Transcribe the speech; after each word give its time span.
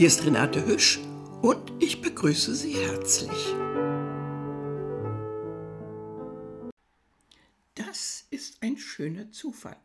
Hier 0.00 0.06
ist 0.06 0.24
Renate 0.24 0.64
Hüsch 0.64 0.98
und 1.42 1.74
ich 1.78 2.00
begrüße 2.00 2.54
Sie 2.54 2.72
herzlich. 2.72 3.54
Das 7.74 8.26
ist 8.30 8.62
ein 8.62 8.78
schöner 8.78 9.30
Zufall. 9.30 9.76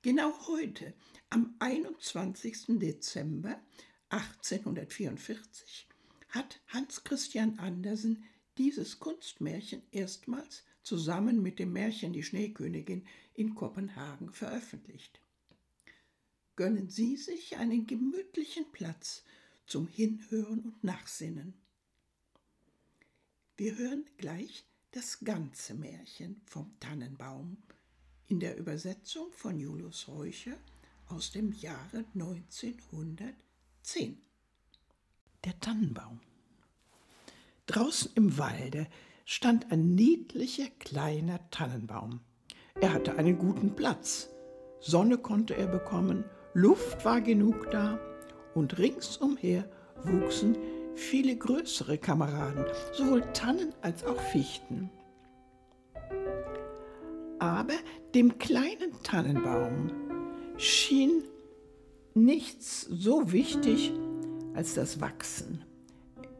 Genau 0.00 0.32
heute, 0.46 0.94
am 1.28 1.56
21. 1.58 2.78
Dezember 2.78 3.60
1844, 4.10 5.88
hat 6.28 6.60
Hans 6.68 7.02
Christian 7.02 7.58
Andersen 7.58 8.22
dieses 8.58 9.00
Kunstmärchen 9.00 9.82
erstmals 9.90 10.62
zusammen 10.84 11.42
mit 11.42 11.58
dem 11.58 11.72
Märchen 11.72 12.12
Die 12.12 12.22
Schneekönigin 12.22 13.08
in 13.34 13.56
Kopenhagen 13.56 14.30
veröffentlicht. 14.32 15.20
Gönnen 16.54 16.90
Sie 16.90 17.16
sich 17.16 17.56
einen 17.56 17.88
gemütlichen 17.88 18.70
Platz 18.70 19.24
zum 19.68 19.86
Hinhören 19.86 20.60
und 20.60 20.82
Nachsinnen. 20.82 21.54
Wir 23.56 23.76
hören 23.76 24.04
gleich 24.16 24.64
das 24.92 25.20
ganze 25.20 25.74
Märchen 25.74 26.40
vom 26.46 26.72
Tannenbaum 26.80 27.58
in 28.28 28.40
der 28.40 28.56
Übersetzung 28.56 29.30
von 29.32 29.60
Julius 29.60 30.08
Reucher 30.08 30.56
aus 31.08 31.32
dem 31.32 31.52
Jahre 31.52 32.06
1910. 32.14 34.16
Der 35.44 35.60
Tannenbaum. 35.60 36.20
Draußen 37.66 38.12
im 38.14 38.38
Walde 38.38 38.86
stand 39.26 39.70
ein 39.70 39.94
niedlicher 39.94 40.70
kleiner 40.78 41.50
Tannenbaum. 41.50 42.20
Er 42.80 42.94
hatte 42.94 43.18
einen 43.18 43.38
guten 43.38 43.76
Platz. 43.76 44.30
Sonne 44.80 45.18
konnte 45.18 45.54
er 45.54 45.66
bekommen, 45.66 46.24
Luft 46.54 47.04
war 47.04 47.20
genug 47.20 47.70
da 47.70 48.00
und 48.58 48.78
ringsumher 48.78 49.64
wuchsen 50.04 50.56
viele 50.94 51.36
größere 51.36 51.96
Kameraden, 51.96 52.64
sowohl 52.92 53.22
Tannen 53.32 53.72
als 53.82 54.04
auch 54.04 54.20
Fichten. 54.20 54.90
Aber 57.38 57.74
dem 58.14 58.38
kleinen 58.38 58.92
Tannenbaum 59.04 59.92
schien 60.56 61.22
nichts 62.14 62.82
so 62.82 63.30
wichtig 63.30 63.92
als 64.54 64.74
das 64.74 65.00
Wachsen. 65.00 65.64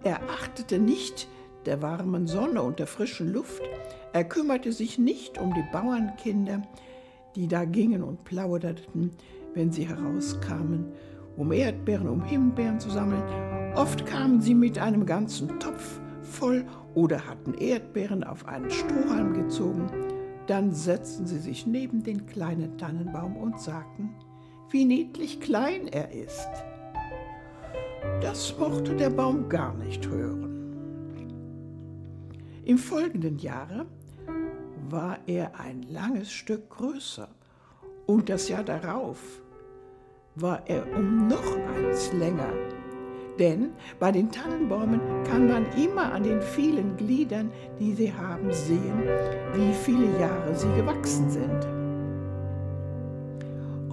Er 0.02 0.28
achtete 0.28 0.80
nicht 0.80 1.28
der 1.66 1.82
warmen 1.82 2.26
Sonne 2.26 2.62
und 2.62 2.80
der 2.80 2.88
frischen 2.88 3.32
Luft, 3.32 3.62
er 4.12 4.24
kümmerte 4.24 4.72
sich 4.72 4.98
nicht 4.98 5.38
um 5.38 5.54
die 5.54 5.64
Bauernkinder, 5.72 6.62
die 7.36 7.46
da 7.46 7.64
gingen 7.64 8.02
und 8.02 8.24
plauderten, 8.24 9.12
wenn 9.54 9.70
sie 9.70 9.86
herauskamen 9.86 10.92
um 11.38 11.52
Erdbeeren, 11.52 12.08
um 12.08 12.22
Himbeeren 12.22 12.80
zu 12.80 12.90
sammeln. 12.90 13.22
Oft 13.74 14.04
kamen 14.04 14.40
sie 14.40 14.54
mit 14.54 14.78
einem 14.78 15.06
ganzen 15.06 15.58
Topf 15.60 16.00
voll 16.22 16.66
oder 16.94 17.26
hatten 17.26 17.54
Erdbeeren 17.54 18.24
auf 18.24 18.46
einen 18.46 18.70
Strohhalm 18.70 19.32
gezogen. 19.34 19.86
Dann 20.48 20.72
setzten 20.72 21.26
sie 21.26 21.38
sich 21.38 21.66
neben 21.66 22.02
den 22.02 22.26
kleinen 22.26 22.76
Tannenbaum 22.76 23.36
und 23.36 23.60
sagten, 23.60 24.10
wie 24.70 24.84
niedlich 24.84 25.40
klein 25.40 25.86
er 25.86 26.10
ist. 26.12 26.48
Das 28.20 28.58
mochte 28.58 28.96
der 28.96 29.10
Baum 29.10 29.48
gar 29.48 29.74
nicht 29.74 30.08
hören. 30.08 30.48
Im 32.64 32.78
folgenden 32.78 33.38
Jahre 33.38 33.86
war 34.90 35.18
er 35.26 35.58
ein 35.60 35.82
langes 35.82 36.32
Stück 36.32 36.68
größer 36.70 37.28
und 38.06 38.28
das 38.28 38.48
Jahr 38.48 38.64
darauf 38.64 39.42
war 40.40 40.62
er 40.66 40.84
um 40.96 41.26
noch 41.26 41.56
eins 41.76 42.12
länger. 42.12 42.52
Denn 43.38 43.70
bei 43.98 44.10
den 44.10 44.30
Tannenbäumen 44.30 45.00
kann 45.24 45.48
man 45.48 45.66
immer 45.76 46.12
an 46.12 46.24
den 46.24 46.40
vielen 46.40 46.96
Gliedern, 46.96 47.50
die 47.78 47.92
sie 47.92 48.12
haben, 48.12 48.52
sehen, 48.52 49.02
wie 49.54 49.72
viele 49.72 50.06
Jahre 50.18 50.54
sie 50.54 50.72
gewachsen 50.76 51.30
sind. 51.30 51.66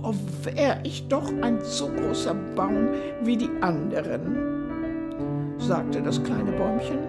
Oh, 0.01 0.13
wär 0.43 0.79
ich 0.83 1.07
doch 1.07 1.31
ein 1.41 1.59
so 1.61 1.89
großer 1.89 2.35
Baum 2.55 2.89
wie 3.23 3.37
die 3.37 3.49
anderen, 3.61 5.55
sagte 5.57 6.01
das 6.01 6.23
kleine 6.23 6.51
Bäumchen. 6.51 6.99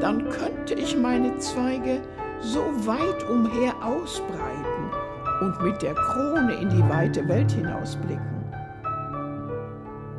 Dann 0.00 0.28
könnte 0.28 0.74
ich 0.74 0.96
meine 0.96 1.36
Zweige 1.38 2.00
so 2.40 2.60
weit 2.86 3.28
umher 3.28 3.74
ausbreiten 3.84 4.77
und 5.40 5.60
mit 5.62 5.82
der 5.82 5.94
Krone 5.94 6.54
in 6.54 6.68
die 6.68 6.88
weite 6.88 7.26
Welt 7.28 7.50
hinausblicken. 7.52 8.38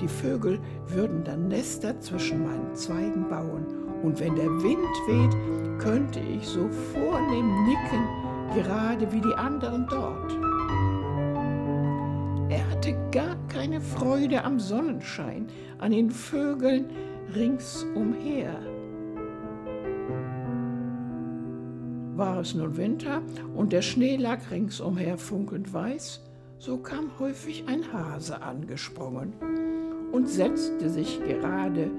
Die 0.01 0.07
Vögel 0.07 0.59
würden 0.87 1.23
dann 1.23 1.49
Nester 1.49 1.99
zwischen 1.99 2.45
meinen 2.45 2.73
Zweigen 2.73 3.27
bauen, 3.27 3.65
und 4.01 4.19
wenn 4.19 4.35
der 4.35 4.49
Wind 4.63 4.79
weht, 5.07 5.79
könnte 5.79 6.19
ich 6.19 6.47
so 6.47 6.69
vornehm 6.93 7.65
nicken, 7.65 8.07
gerade 8.55 9.11
wie 9.11 9.21
die 9.21 9.33
anderen 9.33 9.85
dort. 9.89 10.37
Er 12.49 12.69
hatte 12.71 12.95
gar 13.11 13.35
keine 13.49 13.81
Freude 13.81 14.43
am 14.43 14.59
Sonnenschein, 14.59 15.47
an 15.79 15.91
den 15.91 16.09
Vögeln 16.09 16.85
ringsumher. 17.35 18.57
War 22.19 22.41
es 22.41 22.53
nun 22.53 22.75
Winter 22.75 23.21
und 23.55 23.71
der 23.71 23.81
Schnee 23.81 24.17
lag 24.17 24.51
ringsumher 24.51 25.17
funkelnd 25.17 25.71
weiß, 25.71 26.19
so 26.57 26.77
kam 26.77 27.17
häufig 27.17 27.63
ein 27.65 27.93
Hase 27.93 28.41
angesprungen 28.41 29.31
und 30.11 30.27
setzte 30.27 30.89
sich 30.89 31.23
gerade 31.23 31.89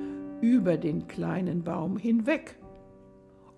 über 0.42 0.76
den 0.76 1.08
kleinen 1.08 1.64
Baum 1.64 1.96
hinweg. 1.96 2.58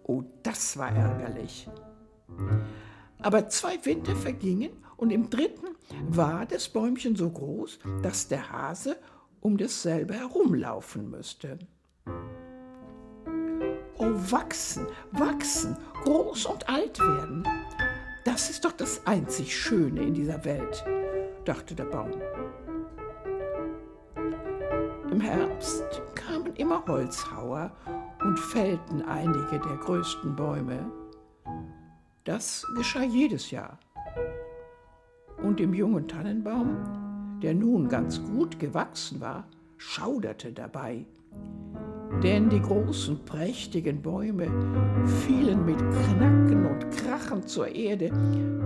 Oh, 0.05 0.23
das 0.45 0.77
war 0.77 0.95
ärgerlich. 0.95 1.69
Aber 3.19 3.49
zwei 3.49 3.84
Winter 3.84 4.15
vergingen 4.15 4.71
und 4.97 5.11
im 5.11 5.31
dritten 5.31 5.67
war 6.11 6.47
das 6.47 6.69
Bäumchen 6.69 7.17
so 7.17 7.29
groß, 7.29 7.81
dass 8.05 8.29
der 8.29 8.53
Hase 8.53 8.99
um 9.41 9.59
dasselbe 9.59 10.15
herumlaufen 10.15 11.11
müsste. 11.11 11.59
Wachsen, 14.31 14.87
wachsen, 15.10 15.77
groß 16.05 16.47
und 16.47 16.69
alt 16.69 16.99
werden. 17.00 17.47
Das 18.25 18.50
ist 18.50 18.65
doch 18.65 18.72
das 18.72 19.06
einzig 19.06 19.56
Schöne 19.56 20.03
in 20.03 20.15
dieser 20.15 20.44
Welt, 20.44 20.84
dachte 21.44 21.75
der 21.75 21.84
Baum. 21.84 22.12
Im 25.11 25.21
Herbst 25.21 26.03
kamen 26.15 26.55
immer 26.56 26.84
Holzhauer 26.87 27.72
und 28.21 28.38
fällten 28.38 29.03
einige 29.03 29.59
der 29.59 29.77
größten 29.77 30.37
Bäume. 30.37 30.91
Das 32.25 32.66
geschah 32.77 33.03
jedes 33.03 33.50
Jahr. 33.50 33.78
Und 35.43 35.59
dem 35.59 35.75
jungen 35.75 36.06
Tannenbaum, 36.06 37.41
der 37.43 37.55
nun 37.55 37.88
ganz 37.88 38.22
gut 38.22 38.61
gewachsen 38.61 39.21
war, 39.21 39.49
schauderte 39.77 40.53
dabei 40.53 41.06
denn 42.23 42.49
die 42.49 42.61
großen, 42.61 43.25
prächtigen 43.25 44.03
Bäume 44.03 44.49
fielen 45.27 45.65
mit 45.65 45.78
Knacken 45.78 46.67
und 46.67 46.91
Krachen 46.91 47.47
zur 47.47 47.69
Erde, 47.69 48.11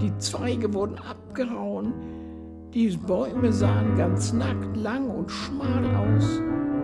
die 0.01 0.17
Zweige 0.19 0.73
wurden 0.73 0.99
abgehauen, 0.99 1.93
die 2.75 2.89
Bäume 2.97 3.53
sahen 3.53 3.97
ganz 3.97 4.33
nackt, 4.33 4.77
lang 4.77 5.09
und 5.09 5.31
schmal 5.31 5.85
aus, 5.97 6.43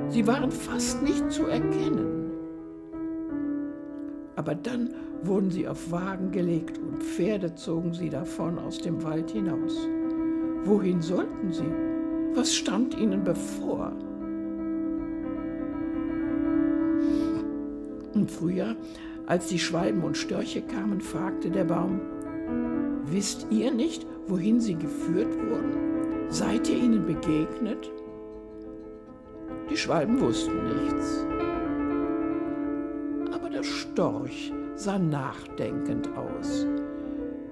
sie 0.09 0.27
waren 0.27 0.51
fast 0.51 1.03
nicht 1.03 1.31
zu 1.31 1.47
erkennen. 1.47 2.31
Aber 4.37 4.55
dann 4.55 4.95
wurden 5.23 5.51
sie 5.51 5.69
auf 5.69 5.91
Wagen 5.91 6.31
gelegt 6.31 6.79
und 6.79 7.03
Pferde 7.03 7.55
zogen 7.55 7.93
sie 7.93 8.09
davon 8.09 8.59
aus 8.59 8.79
dem 8.79 9.03
Wald 9.03 9.31
hinaus. 9.31 9.87
Wohin 10.65 11.03
sollten 11.03 11.53
sie? 11.53 11.71
Was 12.35 12.55
stand 12.55 12.99
ihnen 12.99 13.23
bevor? 13.23 13.93
Im 18.15 18.29
Frühjahr, 18.29 18.77
als 19.27 19.49
die 19.49 19.59
Schwalben 19.59 20.03
und 20.03 20.17
Störche 20.17 20.63
kamen, 20.63 21.01
fragte 21.01 21.51
der 21.51 21.65
Baum, 21.65 22.01
Wisst 23.07 23.47
ihr 23.51 23.73
nicht, 23.73 24.07
wohin 24.27 24.61
sie 24.61 24.75
geführt 24.75 25.35
wurden? 25.35 26.29
Seid 26.29 26.69
ihr 26.69 26.77
ihnen 26.77 27.05
begegnet? 27.07 27.91
Die 29.71 29.77
Schwalben 29.77 30.21
wussten 30.21 30.55
nichts. 30.65 31.27
Aber 33.35 33.51
der 33.51 33.63
Storch 33.63 34.53
sah 34.75 34.99
nachdenkend 34.99 36.09
aus, 36.17 36.67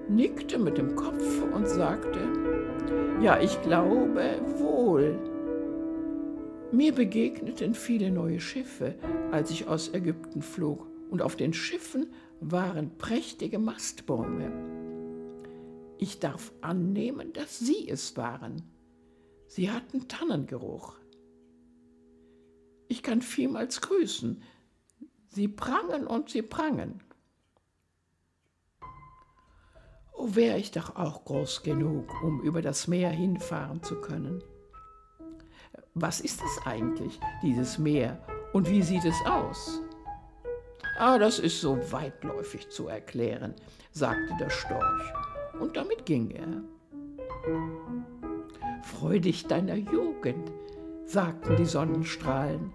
nickte 0.09 0.57
mit 0.57 0.77
dem 0.77 0.95
Kopf 0.95 1.43
und 1.53 1.67
sagte, 1.67 2.19
ja, 3.21 3.39
ich 3.39 3.61
glaube 3.61 4.39
wohl. 4.57 5.15
Mir 6.71 6.93
begegneten 6.93 7.73
viele 7.73 8.11
neue 8.11 8.39
Schiffe, 8.39 8.95
als 9.31 9.51
ich 9.51 9.67
aus 9.67 9.93
Ägypten 9.93 10.41
flog, 10.41 10.87
und 11.09 11.21
auf 11.21 11.35
den 11.35 11.53
Schiffen 11.53 12.13
waren 12.39 12.97
prächtige 12.97 13.59
Mastbäume. 13.59 14.51
Ich 15.97 16.19
darf 16.19 16.53
annehmen, 16.61 17.33
dass 17.33 17.59
Sie 17.59 17.89
es 17.89 18.15
waren. 18.15 18.63
Sie 19.47 19.69
hatten 19.69 20.07
Tannengeruch. 20.07 20.95
ich 22.87 23.03
kann 23.03 23.21
vielmals 23.21 23.81
grüßen. 23.81 24.41
Sie 25.27 25.47
prangen 25.47 26.07
und 26.07 26.29
sie 26.29 26.41
prangen. 26.41 27.03
Oh, 30.13 30.35
wäre 30.35 30.57
ich 30.57 30.71
doch 30.71 30.95
auch 30.95 31.25
groß 31.25 31.63
genug, 31.63 32.21
um 32.23 32.41
über 32.41 32.61
das 32.61 32.87
Meer 32.87 33.09
hinfahren 33.09 33.81
zu 33.81 33.99
können. 34.01 34.43
Was 35.93 36.21
ist 36.21 36.41
es 36.41 36.65
eigentlich, 36.65 37.19
dieses 37.43 37.77
Meer, 37.77 38.17
und 38.53 38.69
wie 38.69 38.81
sieht 38.81 39.03
es 39.03 39.15
aus? 39.25 39.81
Ah, 40.97 41.17
das 41.17 41.39
ist 41.39 41.59
so 41.59 41.77
weitläufig 41.91 42.69
zu 42.69 42.87
erklären, 42.87 43.53
sagte 43.91 44.33
der 44.39 44.49
Storch, 44.49 45.13
und 45.59 45.75
damit 45.75 46.05
ging 46.05 46.31
er. 46.31 46.63
Freu 48.83 49.19
dich 49.19 49.47
deiner 49.47 49.75
Jugend, 49.75 50.51
sagten 51.05 51.57
die 51.57 51.65
Sonnenstrahlen. 51.65 52.71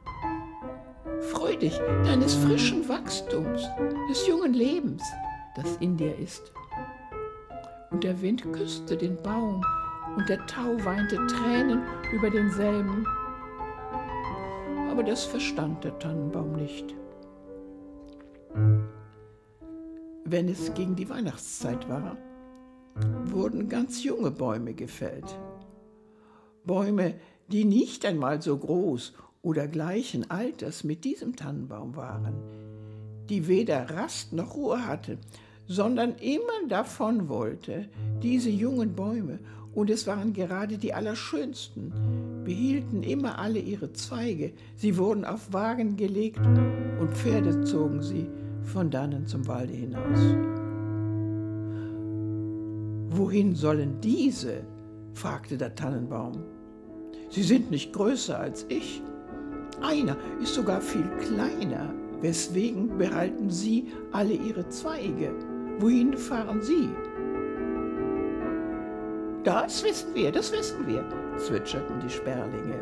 Freu 1.21 1.57
dich 1.57 1.79
deines 2.05 2.35
frischen 2.35 2.87
Wachstums, 2.89 3.63
des 4.11 4.27
jungen 4.27 4.53
Lebens, 4.53 5.03
das 5.55 5.77
in 5.79 5.97
dir 5.97 6.17
ist 6.19 6.53
und 7.91 8.05
der 8.05 8.21
Wind 8.21 8.53
küsste 8.53 8.97
den 8.97 9.17
Baum, 9.23 9.65
und 10.17 10.29
der 10.29 10.45
Tau 10.47 10.83
weinte 10.85 11.17
Tränen 11.27 11.83
über 12.13 12.31
denselben. 12.31 13.07
Aber 14.91 15.03
das 15.03 15.25
verstand 15.25 15.85
der 15.85 15.99
Tannenbaum 15.99 16.53
nicht. 16.53 16.95
Wenn 20.25 20.49
es 20.49 20.73
gegen 20.75 20.97
die 20.97 21.09
Weihnachtszeit 21.09 21.89
war, 21.89 22.17
wurden 23.27 23.69
ganz 23.69 24.03
junge 24.03 24.31
Bäume 24.31 24.73
gefällt. 24.73 25.39
Bäume, 26.65 27.15
die 27.49 27.65
nicht 27.65 28.05
einmal 28.07 28.41
so 28.41 28.57
groß 28.57 29.13
oder 29.43 29.69
gleichen 29.69 30.31
Alters 30.31 30.83
mit 30.83 31.05
diesem 31.05 31.37
Tannenbaum 31.37 31.95
waren, 31.95 32.35
die 33.29 33.47
weder 33.47 33.91
Rast 33.91 34.33
noch 34.33 34.57
Ruhe 34.57 34.87
hatte, 34.87 35.19
sondern 35.69 36.17
immer 36.17 36.69
davon 36.69 37.29
wollte, 37.29 37.89
diese 38.23 38.51
jungen 38.51 38.95
Bäume, 38.95 39.39
und 39.77 39.91
es 39.91 40.07
waren 40.07 40.33
gerade 40.33 40.79
die 40.79 40.95
allerschönsten, 40.95 41.93
behielten 42.45 43.03
immer 43.03 43.39
alle 43.39 43.59
ihre 43.59 43.93
Zweige, 43.93 44.53
sie 44.75 44.97
wurden 44.97 45.27
auf 45.27 45.53
Wagen 45.53 45.99
gelegt 45.99 46.41
und 46.99 47.11
Pferde 47.13 47.63
zogen 47.63 48.01
sie 48.03 48.27
von 48.63 48.91
dannen 48.91 49.27
zum 49.27 49.47
Walde 49.47 49.75
hinaus. 49.75 50.35
Wohin 53.11 53.55
sollen 53.55 54.01
diese? 54.01 54.63
fragte 55.13 55.59
der 55.59 55.75
Tannenbaum. 55.75 56.33
Sie 57.29 57.43
sind 57.43 57.71
nicht 57.71 57.93
größer 57.93 58.39
als 58.39 58.65
ich. 58.71 59.03
Einer 59.83 60.17
ist 60.43 60.55
sogar 60.55 60.81
viel 60.81 61.07
kleiner. 61.21 61.93
Weswegen 62.23 62.97
behalten 62.97 63.51
Sie 63.51 63.89
alle 64.13 64.33
Ihre 64.33 64.67
Zweige? 64.71 65.35
Wohin 65.81 66.15
fahren 66.15 66.63
Sie? 66.63 66.89
Das 69.47 69.85
wissen 69.85 70.13
wir, 70.13 70.33
das 70.33 70.51
wissen 70.51 70.89
wir, 70.89 71.05
zwitscherten 71.37 72.01
die 72.01 72.11
Sperlinge. 72.11 72.81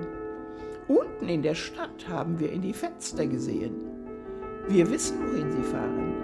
Unten 0.89 1.29
in 1.29 1.43
der 1.43 1.55
Stadt 1.55 2.09
haben 2.09 2.41
wir 2.41 2.51
in 2.51 2.63
die 2.63 2.73
Fenster 2.73 3.27
gesehen. 3.27 3.75
Wir 4.69 4.91
wissen, 4.91 5.19
wohin 5.31 5.53
sie 5.53 5.63
fahren. 5.63 6.15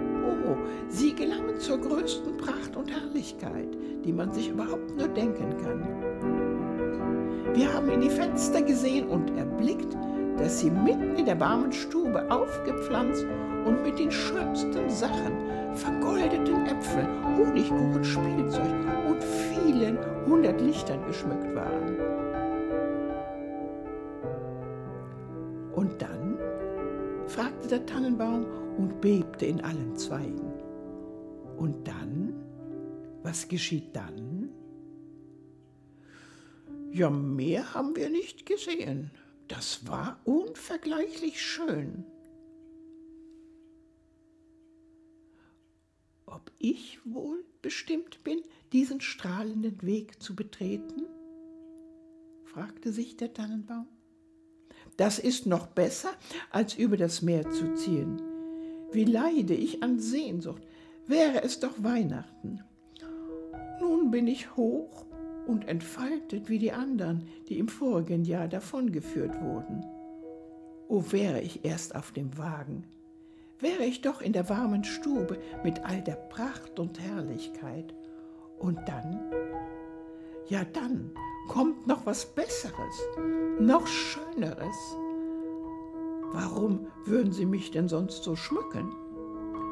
Oh, 0.47 0.57
sie 0.89 1.13
gelangen 1.13 1.59
zur 1.59 1.77
größten 1.77 2.37
Pracht 2.37 2.75
und 2.75 2.89
Herrlichkeit, 2.89 3.77
die 4.03 4.11
man 4.11 4.31
sich 4.31 4.49
überhaupt 4.49 4.97
nur 4.97 5.09
denken 5.09 5.55
kann. 5.61 7.53
Wir 7.53 7.71
haben 7.71 7.91
in 7.91 8.01
die 8.01 8.09
Fenster 8.09 8.63
gesehen 8.63 9.09
und 9.09 9.37
erblickt, 9.37 9.95
dass 10.39 10.61
sie 10.61 10.71
mitten 10.71 11.17
in 11.17 11.27
der 11.27 11.39
warmen 11.39 11.71
Stube 11.71 12.25
aufgepflanzt 12.31 13.27
und 13.65 13.83
mit 13.83 13.99
den 13.99 14.09
schönsten 14.09 14.89
Sachen 14.89 15.37
vergoldeten 15.75 16.65
Äpfeln, 16.65 17.07
Honigkuchen, 17.37 18.03
Spielzeug 18.03 18.73
und 19.07 19.23
vielen 19.71 19.97
hundert 20.25 20.59
Lichtern 20.61 21.05
geschmückt 21.05 21.55
waren. 21.55 21.97
Und 25.73 26.01
dann? 26.01 26.37
fragte 27.27 27.67
der 27.69 27.85
Tannenbaum 27.85 28.45
und 28.77 28.99
bebte 28.99 29.45
in 29.45 29.61
allen 29.61 29.95
Zweigen. 29.95 30.51
Und 31.57 31.87
dann? 31.87 32.33
Was 33.23 33.47
geschieht 33.47 33.95
dann? 33.95 34.49
Ja, 36.91 37.09
mehr 37.09 37.73
haben 37.73 37.95
wir 37.95 38.09
nicht 38.09 38.45
gesehen. 38.45 39.11
Das 39.47 39.87
war 39.87 40.19
unvergleichlich 40.25 41.41
schön. 41.41 42.05
ob 46.31 46.51
ich 46.59 46.99
wohl 47.03 47.43
bestimmt 47.61 48.23
bin, 48.23 48.41
diesen 48.71 49.01
strahlenden 49.01 49.81
Weg 49.81 50.21
zu 50.21 50.35
betreten? 50.35 51.05
fragte 52.43 52.91
sich 52.91 53.15
der 53.15 53.33
Tannenbaum. 53.33 53.87
Das 54.97 55.19
ist 55.19 55.45
noch 55.45 55.67
besser, 55.67 56.09
als 56.51 56.75
über 56.75 56.97
das 56.97 57.21
Meer 57.21 57.49
zu 57.49 57.73
ziehen. 57.75 58.21
Wie 58.91 59.05
leide 59.05 59.53
ich 59.53 59.83
an 59.83 59.99
Sehnsucht, 59.99 60.63
wäre 61.07 61.43
es 61.43 61.59
doch 61.59 61.81
Weihnachten. 61.81 62.61
Nun 63.79 64.11
bin 64.11 64.27
ich 64.27 64.55
hoch 64.55 65.05
und 65.47 65.67
entfaltet 65.67 66.49
wie 66.49 66.59
die 66.59 66.71
anderen, 66.71 67.27
die 67.47 67.57
im 67.57 67.67
vorigen 67.67 68.25
Jahr 68.25 68.47
davongeführt 68.47 69.41
wurden. 69.41 69.85
O 70.87 71.03
wäre 71.11 71.41
ich 71.41 71.63
erst 71.63 71.95
auf 71.95 72.11
dem 72.11 72.37
Wagen, 72.37 72.83
wäre 73.59 73.85
ich 73.85 74.01
doch 74.01 74.21
in 74.21 74.33
der 74.33 74.49
warmen 74.49 74.83
Stube 74.83 75.39
mit 75.63 75.79
all 75.85 76.01
der 76.01 76.15
Pracht 76.15 76.79
und 76.79 76.99
Herrlichkeit. 76.99 77.93
Und 78.61 78.77
dann, 78.87 79.19
ja 80.47 80.63
dann 80.63 81.11
kommt 81.49 81.87
noch 81.87 82.05
was 82.05 82.25
Besseres, 82.25 83.01
noch 83.59 83.87
Schöneres. 83.87 84.95
Warum 86.31 86.87
würden 87.05 87.33
Sie 87.33 87.45
mich 87.45 87.71
denn 87.71 87.87
sonst 87.87 88.23
so 88.23 88.35
schmücken? 88.35 88.93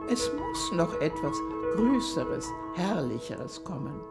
Es 0.09 0.31
muss 0.33 0.71
noch 0.71 0.99
etwas 1.01 1.37
Größeres, 1.75 2.47
Herrlicheres 2.73 3.63
kommen. 3.63 4.01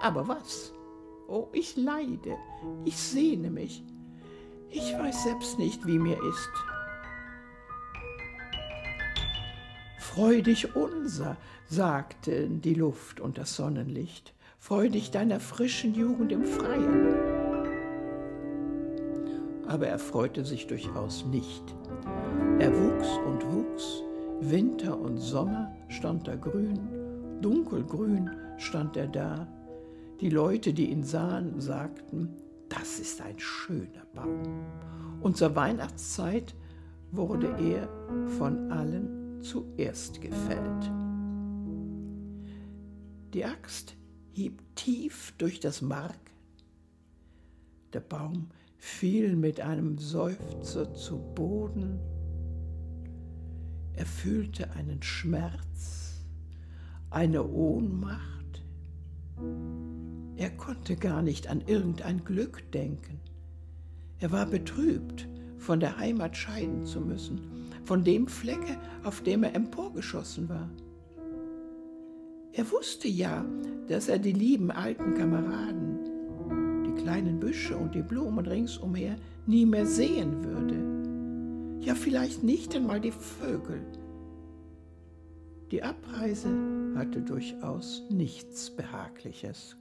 Aber 0.00 0.26
was? 0.26 0.74
Oh, 1.28 1.46
ich 1.52 1.76
leide, 1.76 2.36
ich 2.84 2.96
sehne 2.96 3.50
mich. 3.50 3.84
Ich 4.68 4.92
weiß 4.98 5.22
selbst 5.22 5.58
nicht, 5.58 5.86
wie 5.86 5.98
mir 5.98 6.18
ist. 6.20 6.71
Freu 10.14 10.42
dich 10.42 10.76
unser, 10.76 11.38
sagten 11.70 12.60
die 12.60 12.74
Luft 12.74 13.18
und 13.18 13.38
das 13.38 13.56
Sonnenlicht. 13.56 14.34
Freu 14.58 14.90
dich 14.90 15.10
deiner 15.10 15.40
frischen 15.40 15.94
Jugend 15.94 16.32
im 16.32 16.44
Freien. 16.44 17.14
Aber 19.66 19.86
er 19.86 19.98
freute 19.98 20.44
sich 20.44 20.66
durchaus 20.66 21.24
nicht. 21.24 21.64
Er 22.58 22.74
wuchs 22.74 23.08
und 23.26 23.54
wuchs, 23.54 24.02
Winter 24.42 25.00
und 25.00 25.16
Sommer 25.16 25.74
stand 25.88 26.28
er 26.28 26.36
grün, 26.36 27.40
dunkelgrün 27.40 28.30
stand 28.58 28.98
er 28.98 29.08
da. 29.08 29.48
Die 30.20 30.28
Leute, 30.28 30.74
die 30.74 30.90
ihn 30.90 31.04
sahen, 31.04 31.58
sagten, 31.58 32.36
das 32.68 33.00
ist 33.00 33.22
ein 33.22 33.38
schöner 33.38 34.04
Baum. 34.14 34.42
Und 35.22 35.38
zur 35.38 35.56
Weihnachtszeit 35.56 36.54
wurde 37.12 37.56
er 37.58 37.88
von 38.36 38.70
allen 38.70 39.21
zuerst 39.42 40.20
gefällt. 40.20 40.90
Die 43.34 43.44
Axt 43.44 43.96
hieb 44.32 44.62
tief 44.74 45.34
durch 45.38 45.60
das 45.60 45.82
Mark. 45.82 46.18
Der 47.92 48.00
Baum 48.00 48.48
fiel 48.78 49.36
mit 49.36 49.60
einem 49.60 49.98
Seufzer 49.98 50.94
zu 50.94 51.18
Boden. 51.34 51.98
Er 53.94 54.06
fühlte 54.06 54.70
einen 54.72 55.02
Schmerz, 55.02 56.24
eine 57.10 57.46
Ohnmacht. 57.46 58.62
Er 60.36 60.50
konnte 60.50 60.96
gar 60.96 61.22
nicht 61.22 61.48
an 61.48 61.60
irgendein 61.66 62.24
Glück 62.24 62.70
denken. 62.72 63.20
Er 64.18 64.32
war 64.32 64.46
betrübt, 64.46 65.28
von 65.58 65.78
der 65.80 65.98
Heimat 65.98 66.36
scheiden 66.36 66.86
zu 66.86 67.00
müssen 67.00 67.61
von 67.84 68.04
dem 68.04 68.26
Flecke, 68.26 68.78
auf 69.04 69.22
dem 69.22 69.42
er 69.42 69.54
emporgeschossen 69.54 70.48
war. 70.48 70.68
Er 72.52 72.70
wusste 72.70 73.08
ja, 73.08 73.44
dass 73.88 74.08
er 74.08 74.18
die 74.18 74.32
lieben 74.32 74.70
alten 74.70 75.14
Kameraden, 75.14 76.84
die 76.84 77.02
kleinen 77.02 77.40
Büsche 77.40 77.76
und 77.76 77.94
die 77.94 78.02
Blumen 78.02 78.46
ringsumher 78.46 79.16
nie 79.46 79.64
mehr 79.64 79.86
sehen 79.86 80.44
würde. 80.44 81.84
Ja, 81.84 81.94
vielleicht 81.94 82.42
nicht 82.42 82.76
einmal 82.76 83.00
die 83.00 83.10
Vögel. 83.10 83.82
Die 85.70 85.82
Abreise 85.82 86.50
hatte 86.94 87.22
durchaus 87.22 88.02
nichts 88.10 88.70
Behagliches. 88.70 89.76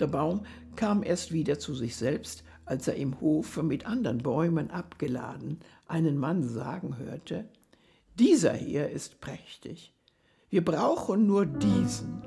Der 0.00 0.06
Baum 0.06 0.40
kam 0.74 1.02
erst 1.02 1.32
wieder 1.32 1.58
zu 1.58 1.74
sich 1.74 1.96
selbst, 1.96 2.44
als 2.68 2.86
er 2.86 2.96
im 2.96 3.20
Hofe 3.20 3.62
mit 3.62 3.86
anderen 3.86 4.18
Bäumen 4.18 4.70
abgeladen 4.70 5.60
einen 5.86 6.18
Mann 6.18 6.42
sagen 6.42 6.98
hörte, 6.98 7.46
dieser 8.18 8.52
hier 8.52 8.90
ist 8.90 9.20
prächtig, 9.20 9.94
wir 10.50 10.64
brauchen 10.64 11.26
nur 11.26 11.46
diesen. 11.46 12.22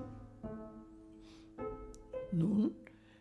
Nun 2.32 2.72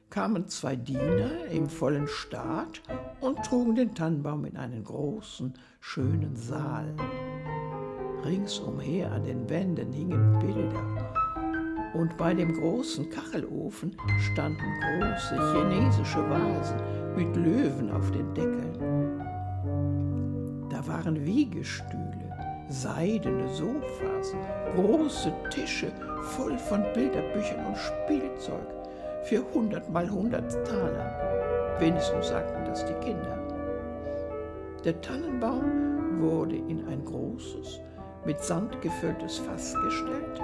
kamen 0.08 0.48
zwei 0.48 0.76
Diener 0.76 1.46
im 1.46 1.68
vollen 1.68 2.06
Staat 2.06 2.82
und 3.20 3.42
trugen 3.44 3.74
den 3.74 3.94
Tannenbaum 3.94 4.44
in 4.44 4.56
einen 4.56 4.84
großen, 4.84 5.54
schönen 5.80 6.36
Saal. 6.36 6.94
Ringsumher 8.24 9.12
an 9.12 9.24
den 9.24 9.48
Wänden 9.48 9.92
hingen 9.92 10.38
Bilder 10.38 11.10
und 11.94 12.16
bei 12.16 12.34
dem 12.34 12.52
großen 12.52 13.08
Kachelofen 13.10 13.96
standen 14.32 14.62
große 14.80 15.36
chinesische 15.52 16.28
Vasen 16.28 16.99
mit 17.16 17.36
Löwen 17.36 17.90
auf 17.90 18.10
den 18.10 18.32
Deckeln. 18.34 19.20
Da 20.70 20.86
waren 20.86 21.24
Wiegestühle, 21.24 22.36
seidene 22.68 23.48
Sofas, 23.48 24.34
große 24.74 25.32
Tische 25.50 25.92
voll 26.22 26.56
von 26.58 26.84
Bilderbüchern 26.94 27.66
und 27.66 27.76
Spielzeug 27.76 28.66
für 29.24 29.42
hundert 29.52 29.90
mal 29.90 30.08
hundert 30.10 30.52
Taler. 30.66 31.76
Wenigstens 31.78 32.28
sagten 32.28 32.64
das 32.64 32.84
die 32.86 32.94
Kinder. 33.04 33.38
Der 34.84 35.00
Tannenbaum 35.00 36.20
wurde 36.20 36.56
in 36.56 36.86
ein 36.88 37.04
großes, 37.04 37.80
mit 38.24 38.42
Sand 38.42 38.80
gefülltes 38.80 39.38
Fass 39.38 39.74
gestellt 39.82 40.40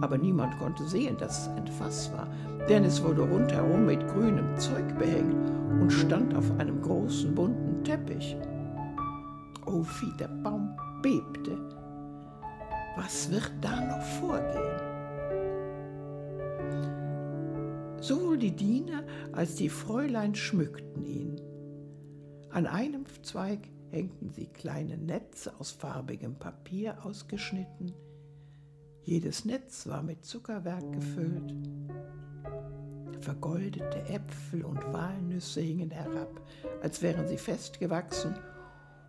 aber 0.00 0.18
niemand 0.18 0.58
konnte 0.58 0.84
sehen, 0.86 1.16
dass 1.18 1.42
es 1.42 1.48
ein 1.48 1.66
Fass 1.66 2.12
war, 2.12 2.26
denn 2.68 2.84
es 2.84 3.02
wurde 3.02 3.22
rundherum 3.22 3.86
mit 3.86 4.06
grünem 4.08 4.56
Zeug 4.58 4.98
behängt 4.98 5.50
und 5.80 5.90
stand 5.90 6.34
auf 6.34 6.50
einem 6.58 6.80
großen 6.82 7.34
bunten 7.34 7.84
Teppich. 7.84 8.36
Oh, 9.66 9.84
wie 10.00 10.16
der 10.18 10.28
Baum 10.28 10.76
bebte. 11.02 11.58
Was 12.96 13.30
wird 13.30 13.52
da 13.60 13.80
noch 13.80 14.02
vorgehen? 14.02 14.90
Sowohl 18.00 18.38
die 18.38 18.56
Diener 18.56 19.04
als 19.32 19.54
die 19.56 19.68
Fräulein 19.68 20.34
schmückten 20.34 21.04
ihn. 21.04 21.40
An 22.50 22.66
einem 22.66 23.04
Zweig 23.22 23.68
hängten 23.90 24.30
sie 24.30 24.46
kleine 24.46 24.96
Netze 24.96 25.52
aus 25.58 25.70
farbigem 25.70 26.34
Papier 26.34 27.04
ausgeschnitten, 27.04 27.92
jedes 29.10 29.44
Netz 29.44 29.88
war 29.88 30.04
mit 30.04 30.24
Zuckerwerk 30.24 30.92
gefüllt. 30.92 31.52
Vergoldete 33.18 34.08
Äpfel 34.08 34.64
und 34.64 34.80
Walnüsse 34.92 35.60
hingen 35.60 35.90
herab, 35.90 36.40
als 36.80 37.02
wären 37.02 37.26
sie 37.26 37.36
festgewachsen, 37.36 38.36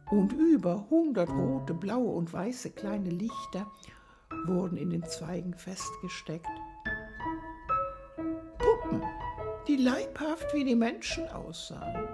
und 0.09 0.33
über 0.33 0.89
hundert 0.89 1.29
rote, 1.29 1.75
blaue 1.75 2.15
und 2.15 2.33
weiße 2.33 2.71
kleine 2.71 3.11
Lichter 3.11 3.67
wurden 4.47 4.75
in 4.75 4.89
den 4.89 5.03
Zweigen 5.03 5.53
festgesteckt. 5.53 6.47
Puppen, 8.57 9.03
die 9.67 9.77
leibhaft 9.77 10.51
wie 10.55 10.65
die 10.65 10.75
Menschen 10.75 11.27
aussahen. 11.29 12.07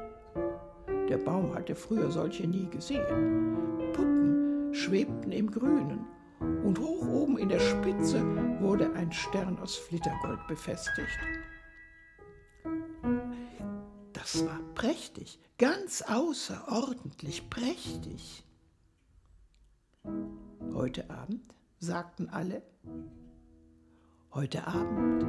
Der 1.08 1.18
Baum 1.20 1.56
hatte 1.56 1.74
früher 1.74 2.12
solche 2.12 2.48
nie 2.48 2.68
gesehen. 2.70 3.56
Puppen 3.94 4.74
schwebten 4.74 5.32
im 5.32 5.50
Grünen 5.50 6.17
und 6.40 6.80
hoch 6.80 7.08
oben 7.08 7.38
in 7.38 7.50
der 7.50 7.60
Spitze 7.60 8.22
wurde 8.62 8.94
ein 8.94 9.12
Stern 9.12 9.58
aus 9.60 9.76
Flittergold 9.76 10.46
befestigt. 10.48 11.20
Das 14.14 14.46
war 14.46 14.60
prächtig, 14.76 15.40
ganz 15.58 16.02
außerordentlich 16.02 17.50
prächtig. 17.50 18.44
Heute 20.74 21.10
Abend, 21.10 21.56
sagten 21.80 22.30
alle, 22.30 22.62
heute 24.34 24.68
Abend 24.68 25.26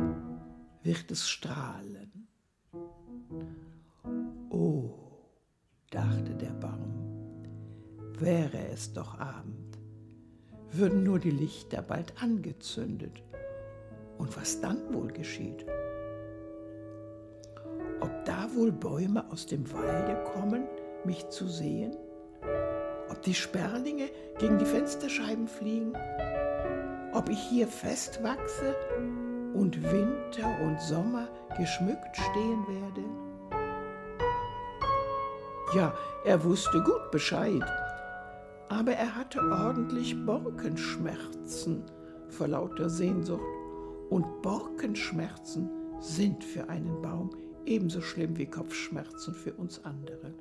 wird 0.83 1.11
es 1.11 1.29
strahlen. 1.29 2.29
Oh, 4.51 4.95
dachte 5.91 6.35
der 6.35 6.53
Baum, 6.53 7.45
wäre 8.19 8.69
es 8.69 8.93
doch 8.93 9.19
Abend 9.19 9.58
würden 10.73 11.03
nur 11.03 11.19
die 11.19 11.31
Lichter 11.31 11.83
bald 11.83 12.13
angezündet. 12.21 13.23
Und 14.19 14.37
was 14.37 14.61
dann 14.61 14.93
wohl 14.93 15.09
geschieht? 15.09 15.65
Ob 18.01 18.25
da 18.25 18.49
wohl 18.55 18.73
Bäume 18.73 19.25
aus 19.31 19.47
dem 19.47 19.73
Walde 19.73 20.23
kommen, 20.33 20.65
mich 21.05 21.29
zu 21.29 21.49
sehen? 21.49 21.97
Ob 23.09 23.23
die 23.23 23.35
Sperlinge 23.35 24.11
gegen 24.39 24.59
die 24.59 24.67
Fensterscheiben 24.67 25.49
fliegen? 25.49 25.93
Ob 27.13 27.29
ich 27.29 27.41
hier 27.41 27.67
festwachse 27.67 28.77
und 29.55 29.83
Winter 29.83 30.61
und 30.63 30.81
Sommer 30.81 31.29
geschmückt 31.57 32.17
stehen 32.17 32.67
werde? 32.69 33.05
Ja, 35.75 35.95
er 36.25 36.43
wusste 36.45 36.83
gut 36.83 37.11
Bescheid 37.11 37.63
aber 38.69 38.93
er 38.93 39.15
hatte 39.15 39.41
ordentlich 39.41 40.15
Borkenschmerzen 40.25 41.83
vor 42.29 42.49
lauter 42.49 42.89
Sehnsucht. 42.89 43.43
Und 44.11 44.43
Borkenschmerzen 44.43 45.71
sind 46.01 46.45
für 46.45 46.69
einen 46.69 47.03
Baum 47.03 47.31
ebenso 47.67 48.01
schlimm 48.01 48.37
wie 48.37 48.47
Kopfschmerzen 48.47 49.35
für 49.35 49.53
uns 49.55 49.85
andere. 49.85 50.33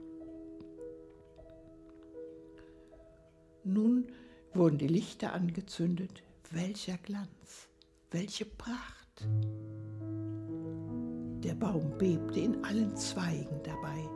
Nun 3.63 4.07
wurden 4.53 4.77
die 4.77 4.87
Lichter 4.87 5.33
angezündet. 5.33 6.23
Welcher 6.51 6.97
Glanz, 6.97 7.67
welche 8.11 8.45
Pracht! 8.45 9.27
Der 11.43 11.53
Baum 11.55 11.97
bebte 11.97 12.39
in 12.39 12.63
allen 12.63 12.95
Zweigen 12.95 13.59
dabei, 13.63 14.09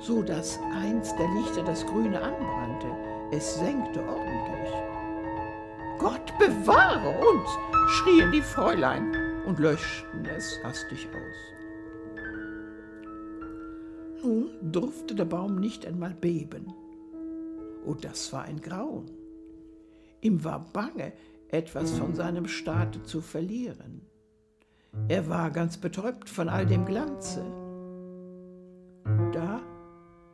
so 0.00 0.22
dass 0.22 0.58
eins 0.72 1.14
der 1.16 1.32
Lichter 1.34 1.62
das 1.62 1.86
Grüne 1.86 2.20
anbrannte, 2.20 3.15
es 3.32 3.56
senkte 3.56 4.00
ordentlich. 4.00 4.72
Gott 5.98 6.38
bewahre 6.38 7.18
uns, 7.18 7.48
schrien 7.88 8.32
die 8.32 8.42
Fräulein 8.42 9.14
und 9.46 9.58
löschten 9.58 10.24
es 10.26 10.58
hastig 10.62 11.08
aus. 11.08 11.56
Nun 14.22 14.50
durfte 14.72 15.14
der 15.14 15.24
Baum 15.24 15.56
nicht 15.56 15.86
einmal 15.86 16.14
beben. 16.14 16.72
Und 17.84 18.04
das 18.04 18.32
war 18.32 18.42
ein 18.42 18.60
Grauen. 18.60 19.10
Ihm 20.20 20.42
war 20.42 20.66
bange, 20.72 21.12
etwas 21.48 21.92
von 21.92 22.14
seinem 22.14 22.48
Staate 22.48 23.02
zu 23.04 23.20
verlieren. 23.20 24.02
Er 25.08 25.28
war 25.28 25.50
ganz 25.50 25.76
betäubt 25.76 26.28
von 26.28 26.48
all 26.48 26.66
dem 26.66 26.84
Glanze. 26.84 27.44
Da 29.32 29.55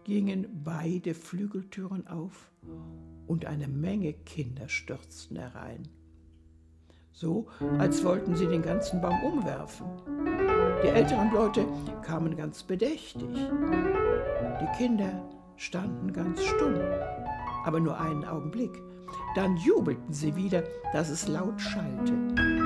gingen 0.05 0.47
beide 0.65 1.15
Flügeltüren 1.15 2.07
auf 2.07 2.51
und 3.27 3.47
eine 3.47 3.69
Menge 3.69 4.13
Kinder 4.13 4.69
stürzten 4.69 5.37
herein. 5.37 5.89
So, 7.13 7.47
als 7.79 8.05
wollten 8.05 8.35
sie 8.35 8.47
den 8.47 8.63
ganzen 8.63 9.01
Baum 9.01 9.23
umwerfen. 9.23 9.87
Die 10.83 10.89
älteren 10.89 11.33
Leute 11.33 11.67
kamen 12.03 12.37
ganz 12.37 12.63
bedächtig. 12.63 13.29
Die 14.61 14.77
Kinder 14.79 15.29
standen 15.57 16.13
ganz 16.13 16.43
stumm, 16.43 16.75
aber 17.65 17.81
nur 17.81 17.99
einen 18.01 18.25
Augenblick. 18.25 18.83
Dann 19.35 19.57
jubelten 19.59 20.13
sie 20.13 20.35
wieder, 20.35 20.65
dass 20.93 21.11
es 21.11 21.29
laut 21.29 21.61
schallte. 21.61 22.15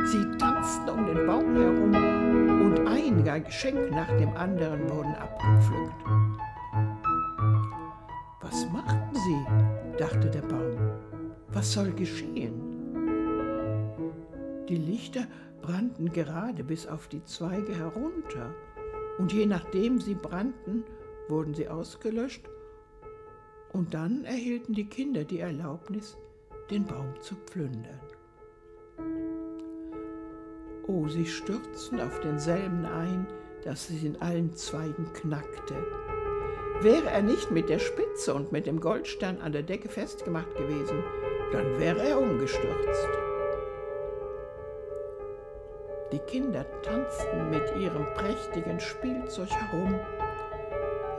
Sie 0.07 0.39
tanzten 0.39 0.89
um 0.89 1.07
den 1.07 1.27
Baum 1.27 1.57
herum 1.57 2.65
und 2.65 2.87
ein 2.87 3.07
Geschenk 3.45 3.91
nach 3.91 4.17
dem 4.17 4.37
anderen 4.37 4.89
wurden 4.89 5.15
abgepflückt. 5.15 6.46
Was 11.57 11.73
soll 11.73 11.91
geschehen? 11.93 12.53
Die 14.69 14.77
Lichter 14.77 15.27
brannten 15.63 16.13
gerade 16.13 16.63
bis 16.63 16.87
auf 16.87 17.09
die 17.09 17.25
Zweige 17.25 17.75
herunter, 17.75 18.55
und 19.17 19.33
je 19.33 19.47
nachdem 19.47 19.99
sie 19.99 20.17
brannten, 20.17 20.85
wurden 21.31 21.55
sie 21.55 21.67
ausgelöscht, 21.67 22.47
und 23.73 23.95
dann 23.95 24.27
erhielten 24.27 24.75
die 24.75 24.85
Kinder 24.85 25.25
die 25.25 25.39
Erlaubnis, 25.39 26.19
den 26.69 26.85
Baum 26.85 27.15
zu 27.23 27.35
plündern. 27.35 28.01
Oh, 30.87 31.09
sie 31.09 31.25
stürzten 31.25 32.03
auf 32.03 32.21
denselben 32.21 32.85
ein, 32.85 33.27
dass 33.65 33.89
es 33.89 34.05
in 34.05 34.21
allen 34.21 34.55
Zweigen 34.55 35.11
knackte. 35.15 35.75
Wäre 36.83 37.09
er 37.11 37.23
nicht 37.23 37.51
mit 37.51 37.69
der 37.69 37.79
Spitze 37.79 38.35
und 38.35 38.53
mit 38.53 38.67
dem 38.67 38.81
Goldstern 38.81 39.41
an 39.41 39.53
der 39.53 39.63
Decke 39.63 39.89
festgemacht 39.89 40.55
gewesen, 40.57 41.03
dann 41.53 41.79
wäre 41.79 42.01
er 42.01 42.19
umgestürzt. 42.19 43.09
Die 46.13 46.19
Kinder 46.19 46.65
tanzten 46.83 47.51
mit 47.51 47.75
ihrem 47.77 48.07
prächtigen 48.15 48.79
Spielzeug 48.79 49.51
herum. 49.51 49.99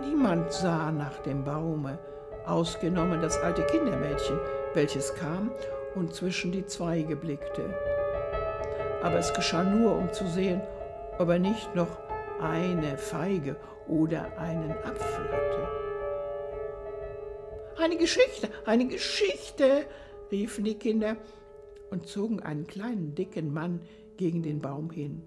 Niemand 0.01 0.53
sah 0.53 0.91
nach 0.91 1.17
dem 1.19 1.43
Baume, 1.43 1.97
ausgenommen 2.45 3.21
das 3.21 3.37
alte 3.41 3.63
Kindermädchen, 3.63 4.39
welches 4.73 5.13
kam 5.15 5.51
und 5.95 6.13
zwischen 6.13 6.51
die 6.51 6.65
Zweige 6.65 7.15
blickte. 7.15 7.63
Aber 9.01 9.17
es 9.17 9.33
geschah 9.33 9.63
nur, 9.63 9.97
um 9.97 10.13
zu 10.13 10.25
sehen, 10.27 10.61
ob 11.17 11.29
er 11.29 11.39
nicht 11.39 11.75
noch 11.75 12.06
eine 12.39 12.97
Feige 12.97 13.57
oder 13.87 14.37
einen 14.37 14.71
Apfel 14.71 15.25
hatte. 15.31 15.67
Eine 17.77 17.97
Geschichte, 17.97 18.49
eine 18.65 18.87
Geschichte, 18.87 19.85
riefen 20.31 20.65
die 20.65 20.75
Kinder 20.75 21.17
und 21.91 22.07
zogen 22.07 22.41
einen 22.41 22.67
kleinen 22.67 23.15
dicken 23.15 23.53
Mann 23.53 23.81
gegen 24.17 24.43
den 24.43 24.61
Baum 24.61 24.89
hin. 24.89 25.21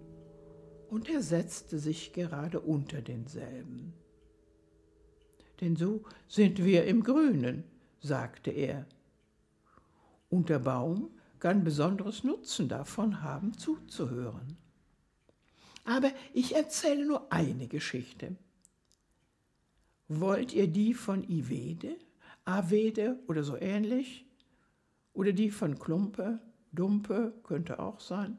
Und 0.88 1.08
er 1.08 1.22
setzte 1.22 1.78
sich 1.78 2.12
gerade 2.12 2.60
unter 2.60 3.00
denselben. 3.00 3.94
Denn 5.60 5.76
so 5.76 6.02
sind 6.26 6.62
wir 6.64 6.84
im 6.84 7.02
Grünen, 7.02 7.64
sagte 8.00 8.50
er. 8.50 8.86
Und 10.28 10.48
der 10.48 10.58
Baum 10.58 11.10
kann 11.38 11.64
besonderes 11.64 12.24
Nutzen 12.24 12.68
davon 12.68 13.22
haben, 13.22 13.56
zuzuhören. 13.56 14.56
Aber 15.84 16.10
ich 16.32 16.54
erzähle 16.54 17.06
nur 17.06 17.32
eine 17.32 17.66
Geschichte. 17.66 18.36
Wollt 20.08 20.52
ihr 20.52 20.66
die 20.66 20.94
von 20.94 21.22
Ivede, 21.28 21.96
Avede 22.44 23.18
oder 23.28 23.44
so 23.44 23.56
ähnlich? 23.56 24.26
Oder 25.12 25.32
die 25.32 25.50
von 25.50 25.78
Klumpe, 25.78 26.40
Dumpe 26.72 27.32
könnte 27.42 27.78
auch 27.78 28.00
sein, 28.00 28.38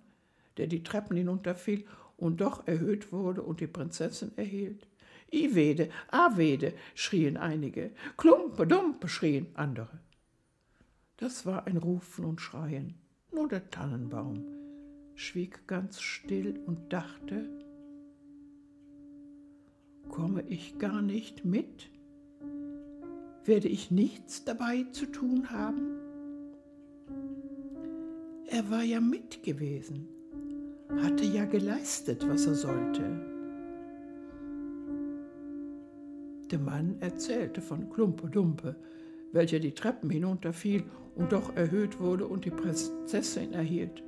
der 0.57 0.67
die 0.67 0.83
Treppen 0.83 1.17
hinunterfiel 1.17 1.85
und 2.17 2.41
doch 2.41 2.67
erhöht 2.67 3.11
wurde 3.11 3.41
und 3.41 3.59
die 3.59 3.67
Prinzessin 3.67 4.31
erhielt? 4.37 4.87
Ivede, 5.31 5.89
Avede, 6.09 6.73
schrien 6.93 7.37
einige. 7.37 7.91
Klumpe, 8.17 8.67
Dumpe, 8.67 9.07
schrien 9.07 9.47
andere. 9.53 9.99
Das 11.17 11.45
war 11.45 11.67
ein 11.67 11.77
Rufen 11.77 12.25
und 12.25 12.41
Schreien. 12.41 12.95
Nur 13.31 13.47
der 13.47 13.69
Tannenbaum 13.69 14.60
schwieg 15.21 15.67
ganz 15.67 16.01
still 16.01 16.59
und 16.65 16.91
dachte, 16.91 17.47
komme 20.09 20.43
ich 20.47 20.79
gar 20.79 21.01
nicht 21.01 21.45
mit? 21.45 21.89
Werde 23.45 23.67
ich 23.67 23.91
nichts 23.91 24.43
dabei 24.43 24.83
zu 24.91 25.05
tun 25.05 25.49
haben? 25.51 25.97
Er 28.47 28.69
war 28.69 28.83
ja 28.83 28.99
mit 28.99 29.43
gewesen, 29.43 30.07
hatte 31.01 31.23
ja 31.23 31.45
geleistet, 31.45 32.27
was 32.27 32.45
er 32.47 32.55
sollte. 32.55 33.03
Der 36.51 36.59
Mann 36.59 36.97
erzählte 36.99 37.61
von 37.61 37.89
Klumpe 37.89 38.27
Dumpe, 38.27 38.75
welcher 39.31 39.59
die 39.59 39.73
Treppen 39.73 40.09
hinunterfiel 40.09 40.83
und 41.15 41.31
doch 41.31 41.55
erhöht 41.55 41.99
wurde 41.99 42.27
und 42.27 42.43
die 42.43 42.51
Prinzessin 42.51 43.53
erhielt. 43.53 44.03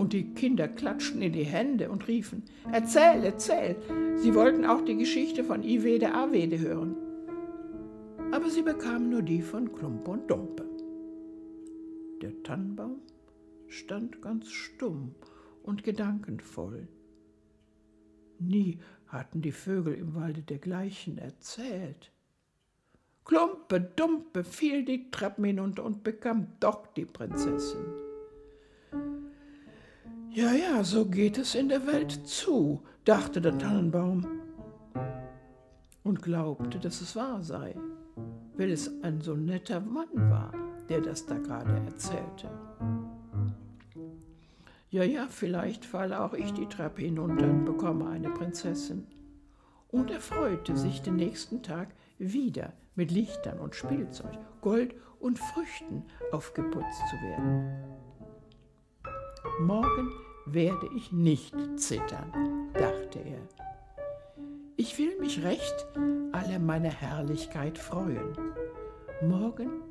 Und 0.00 0.14
die 0.14 0.32
Kinder 0.32 0.66
klatschten 0.66 1.20
in 1.20 1.34
die 1.34 1.44
Hände 1.44 1.90
und 1.90 2.08
riefen, 2.08 2.42
Erzähl, 2.72 3.22
erzähl! 3.22 3.76
Sie 4.16 4.34
wollten 4.34 4.64
auch 4.64 4.80
die 4.82 4.96
Geschichte 4.96 5.44
von 5.44 5.62
Ivede 5.62 6.14
Avede 6.14 6.58
hören. 6.58 6.96
Aber 8.32 8.48
sie 8.48 8.62
bekamen 8.62 9.10
nur 9.10 9.20
die 9.20 9.42
von 9.42 9.70
Klumpe 9.74 10.12
und 10.12 10.30
Dumpe. 10.30 10.64
Der 12.22 12.42
Tannenbaum 12.42 13.02
stand 13.68 14.22
ganz 14.22 14.48
stumm 14.50 15.14
und 15.64 15.84
gedankenvoll. 15.84 16.88
Nie 18.38 18.78
hatten 19.06 19.42
die 19.42 19.52
Vögel 19.52 19.92
im 19.92 20.14
Walde 20.14 20.40
dergleichen 20.40 21.18
erzählt. 21.18 22.10
Klumpe, 23.26 23.82
Dumpe 23.96 24.44
fiel 24.44 24.82
die 24.82 25.10
Treppen 25.10 25.44
hinunter 25.44 25.84
und 25.84 26.02
bekam 26.02 26.46
doch 26.58 26.86
die 26.86 27.04
Prinzessin. 27.04 28.09
Ja, 30.32 30.52
ja, 30.52 30.84
so 30.84 31.06
geht 31.06 31.38
es 31.38 31.56
in 31.56 31.68
der 31.68 31.88
Welt 31.88 32.12
zu, 32.24 32.82
dachte 33.04 33.40
der 33.40 33.58
Tannenbaum 33.58 34.24
und 36.04 36.22
glaubte, 36.22 36.78
dass 36.78 37.00
es 37.00 37.16
wahr 37.16 37.42
sei, 37.42 37.74
weil 38.56 38.70
es 38.70 39.02
ein 39.02 39.20
so 39.20 39.34
netter 39.34 39.80
Mann 39.80 40.30
war, 40.30 40.52
der 40.88 41.00
das 41.00 41.26
da 41.26 41.36
gerade 41.36 41.74
erzählte. 41.84 42.48
Ja, 44.90 45.02
ja, 45.02 45.26
vielleicht 45.28 45.84
falle 45.84 46.20
auch 46.20 46.34
ich 46.34 46.52
die 46.52 46.66
Treppe 46.66 47.02
hinunter 47.02 47.50
und 47.50 47.64
bekomme 47.64 48.08
eine 48.08 48.30
Prinzessin. 48.30 49.08
Und 49.88 50.12
er 50.12 50.20
freute 50.20 50.76
sich, 50.76 51.02
den 51.02 51.16
nächsten 51.16 51.64
Tag 51.64 51.88
wieder 52.18 52.72
mit 52.94 53.10
Lichtern 53.10 53.58
und 53.58 53.74
Spielzeug, 53.74 54.38
Gold 54.60 54.94
und 55.18 55.40
Früchten 55.40 56.04
aufgeputzt 56.30 57.02
zu 57.10 57.16
werden. 57.16 58.09
Morgen 59.60 60.10
werde 60.46 60.88
ich 60.96 61.12
nicht 61.12 61.54
zittern, 61.76 62.32
dachte 62.72 63.18
er. 63.18 63.42
Ich 64.78 64.96
will 64.96 65.20
mich 65.20 65.44
recht 65.44 65.86
aller 66.32 66.58
meiner 66.58 66.88
Herrlichkeit 66.88 67.76
freuen. 67.76 68.32
Morgen 69.20 69.82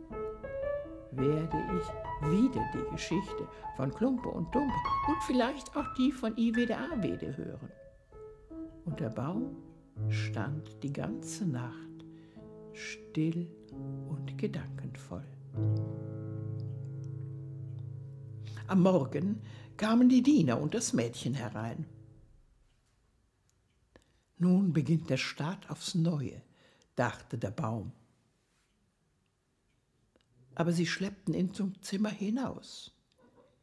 werde 1.12 1.58
ich 1.78 2.32
wieder 2.32 2.66
die 2.74 2.92
Geschichte 2.92 3.48
von 3.78 3.94
Klumpe 3.94 4.30
und 4.30 4.54
Dumpe 4.56 4.74
und 5.08 5.24
vielleicht 5.28 5.78
auch 5.78 5.94
die 6.00 6.12
von 6.12 6.36
Iwede 6.36 6.76
Awede 6.76 7.38
hören. 7.38 7.72
Und 8.86 9.00
der 9.00 9.10
Baum 9.10 9.56
stand 10.08 10.82
die 10.82 10.94
ganze 10.94 11.46
Nacht 11.46 12.06
still 12.74 13.48
und 14.10 14.36
gedankenvoll. 14.36 15.28
Am 18.70 18.84
Morgen 18.84 19.42
kamen 19.78 20.10
die 20.10 20.22
Diener 20.22 20.62
und 20.62 20.76
das 20.76 20.94
Mädchen 20.94 21.34
herein. 21.34 21.88
Nun 24.38 24.74
beginnt 24.74 25.10
der 25.10 25.18
Staat 25.18 25.72
aufs 25.72 25.96
Neue, 25.96 26.44
dachte 26.96 27.40
der 27.40 27.50
Baum. 27.50 27.94
Aber 30.54 30.72
sie 30.72 30.86
schleppten 30.86 31.34
ihn 31.34 31.52
zum 31.52 31.82
Zimmer 31.82 32.12
hinaus, 32.12 32.92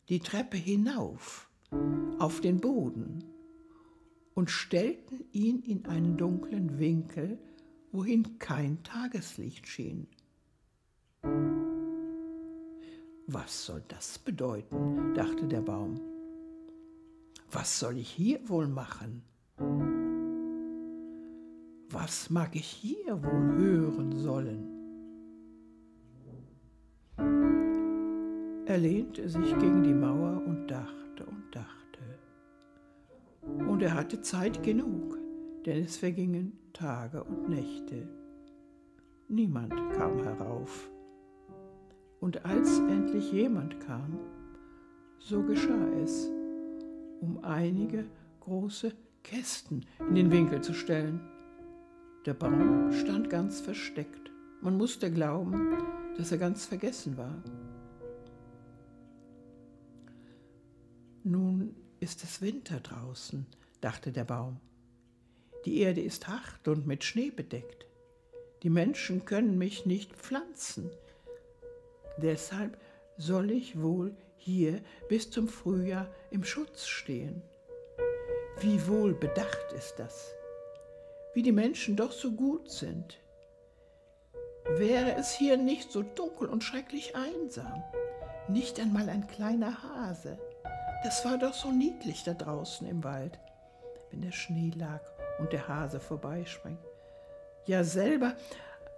die 0.09 0.19
Treppe 0.19 0.57
hinauf, 0.57 1.49
auf 2.19 2.41
den 2.41 2.61
Boden 2.61 3.23
und 4.35 4.51
stellten 4.51 5.25
ihn 5.31 5.63
in 5.63 5.87
einen 5.87 6.17
dunklen 6.17 6.81
Winkel, 6.81 7.39
wohin 7.93 8.41
kein 8.41 8.83
Tageslicht 8.83 9.69
schien. 9.69 10.09
Was 13.29 13.67
soll 13.67 13.83
das 13.89 14.21
bedeuten? 14.21 15.13
dachte 15.15 15.49
der 15.49 15.61
Baum. 15.61 16.01
Was 17.51 17.81
soll 17.81 17.99
ich 17.99 18.09
hier 18.09 18.49
wohl 18.49 18.69
machen? 18.69 19.23
Was 21.91 22.31
mag 22.31 22.55
ich 22.55 22.67
hier 22.67 23.21
wohl 23.23 23.57
hören 23.57 24.17
sollen? 24.17 24.73
Er 28.67 28.79
lehnte 28.79 29.29
sich 29.29 29.59
gegen 29.59 29.83
die 29.83 29.95
Mauer 29.95 30.43
und 30.47 30.69
dachte 30.69 31.27
und 31.27 31.45
dachte. 31.53 32.01
Und 33.43 33.83
er 33.83 33.95
hatte 33.95 34.21
Zeit 34.21 34.63
genug, 34.63 35.19
denn 35.65 35.83
es 35.83 35.97
vergingen 35.97 36.53
Tage 36.73 37.25
und 37.25 37.49
Nächte. 37.49 38.07
Niemand 39.29 39.73
kam 39.95 40.23
herauf. 40.23 40.91
Und 42.21 42.45
als 42.45 42.79
endlich 42.79 43.33
jemand 43.33 43.81
kam, 43.81 44.19
so 45.19 45.43
geschah 45.43 45.89
es, 46.03 46.31
um 47.21 47.43
einige 47.43 48.07
große 48.41 48.93
Kästen 49.23 49.85
in 50.09 50.15
den 50.15 50.31
Winkel 50.31 50.61
zu 50.61 50.73
stellen. 50.73 51.21
Der 52.27 52.35
Baum 52.35 52.93
stand 52.93 53.29
ganz 53.29 53.61
versteckt. 53.61 54.31
Man 54.63 54.77
musste 54.77 55.11
glauben, 55.13 55.77
dass 56.17 56.33
er 56.33 56.39
ganz 56.39 56.65
vergessen 56.65 57.17
war. 57.17 57.43
Nun 61.25 61.75
ist 61.99 62.23
es 62.23 62.41
Winter 62.41 62.79
draußen, 62.79 63.47
dachte 63.81 64.13
der 64.13 64.25
Baum. 64.25 64.59
Die 65.65 65.79
Erde 65.81 66.01
ist 66.01 66.29
hart 66.29 66.69
und 66.69 66.87
mit 66.87 67.03
Schnee 67.03 67.31
bedeckt. 67.31 67.87
Die 68.63 68.71
Menschen 68.71 69.25
können 69.25 69.59
mich 69.59 69.87
nicht 69.87 70.13
pflanzen. 70.15 70.91
Deshalb 72.19 72.77
soll 73.17 73.51
ich 73.51 73.81
wohl 73.81 74.15
hier 74.37 74.81
bis 75.09 75.31
zum 75.31 75.49
Frühjahr 75.49 76.09
im 76.31 76.45
Schutz 76.45 76.87
stehen. 76.87 77.43
Wie 78.61 78.87
wohl 78.89 79.15
bedacht 79.15 79.73
ist 79.77 79.97
das, 79.99 80.35
wie 81.35 81.43
die 81.43 81.53
Menschen 81.53 81.97
doch 81.97 82.13
so 82.13 82.33
gut 82.33 82.71
sind. 82.71 83.19
Wäre 84.77 85.15
es 85.17 85.33
hier 85.33 85.57
nicht 85.57 85.93
so 85.93 86.03
dunkel 86.03 86.49
und 86.49 86.65
schrecklich 86.65 87.15
einsam, 87.15 87.83
nicht 88.49 88.81
einmal 88.81 89.09
ein 89.09 89.27
kleiner 89.27 89.83
Hase, 89.83 90.39
Das 91.05 91.25
war 91.25 91.39
doch 91.39 91.55
so 91.55 91.71
niedlich 91.71 92.25
da 92.25 92.35
draußen 92.35 92.87
im 92.89 93.05
Wald, 93.05 93.39
wenn 94.11 94.23
der 94.23 94.33
Schnee 94.33 94.73
lag 94.75 95.01
und 95.39 95.53
der 95.53 95.69
Hase 95.69 96.01
vorbeisprang. 96.01 96.79
Ja, 97.67 97.85
selber, 97.85 98.35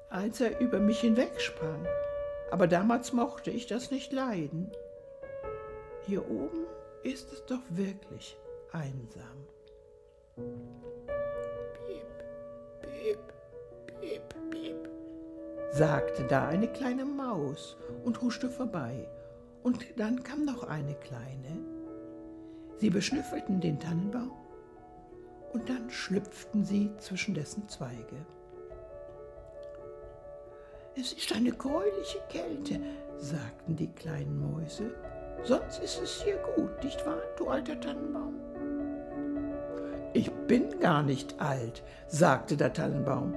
als 0.09 0.41
er 0.41 0.59
über 0.61 0.79
mich 0.79 1.01
hinwegsprang. 1.01 1.87
Aber 2.51 2.67
damals 2.67 3.13
mochte 3.13 3.51
ich 3.51 3.67
das 3.67 3.91
nicht 3.91 4.13
leiden. 4.13 4.71
Hier 6.07 6.29
oben 6.29 6.65
ist 7.03 7.33
es 7.33 7.45
doch 7.47 7.63
wirklich 7.71 8.37
einsam. 8.73 9.47
Piep, 11.87 12.07
piep, 12.81 13.19
piep, 14.01 14.51
piep, 14.51 14.89
sagte 15.73 16.25
da 16.25 16.49
eine 16.49 16.69
kleine 16.69 17.05
Maus 17.05 17.77
und 18.05 18.21
huschte 18.23 18.49
vorbei. 18.49 19.09
Und 19.63 19.85
dann 19.97 20.23
kam 20.23 20.45
noch 20.45 20.63
eine 20.65 20.95
kleine. 20.95 21.59
Sie 22.77 22.91
beschnüffelten 22.91 23.61
den 23.61 23.79
Tannenbaum 23.79 24.33
und 25.53 25.69
dann 25.69 25.91
schlüpften 25.91 26.65
sie 26.65 26.91
zwischen 26.99 27.35
dessen 27.35 27.69
Zweige. 27.69 28.25
Es 31.01 31.13
ist 31.13 31.33
eine 31.33 31.53
gräuliche 31.53 32.19
Kälte, 32.29 32.81
sagten 33.19 33.77
die 33.77 33.87
kleinen 33.87 34.41
Mäuse. 34.41 34.91
Sonst 35.45 35.81
ist 35.81 36.01
es 36.03 36.23
hier 36.23 36.39
gut, 36.57 36.83
nicht 36.83 37.07
wahr, 37.07 37.23
du 37.37 37.47
alter 37.47 37.79
Tannenbaum? 37.79 38.35
Ich 40.13 40.29
bin 40.49 40.81
gar 40.81 41.05
nicht 41.05 41.41
alt, 41.41 41.85
sagte 42.09 42.57
der 42.57 42.73
Tannenbaum. 42.73 43.33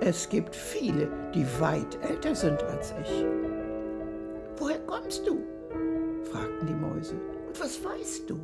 Es 0.00 0.28
gibt 0.28 0.56
viele, 0.56 1.08
die 1.32 1.46
weit 1.60 2.02
älter 2.02 2.34
sind 2.34 2.60
als 2.64 2.92
ich. 3.02 3.24
Woher 4.56 4.80
kommst 4.80 5.24
du? 5.24 5.38
fragten 6.24 6.66
die 6.66 6.74
Mäuse. 6.74 7.14
Und 7.46 7.60
was 7.60 7.84
weißt 7.84 8.28
du? 8.28 8.40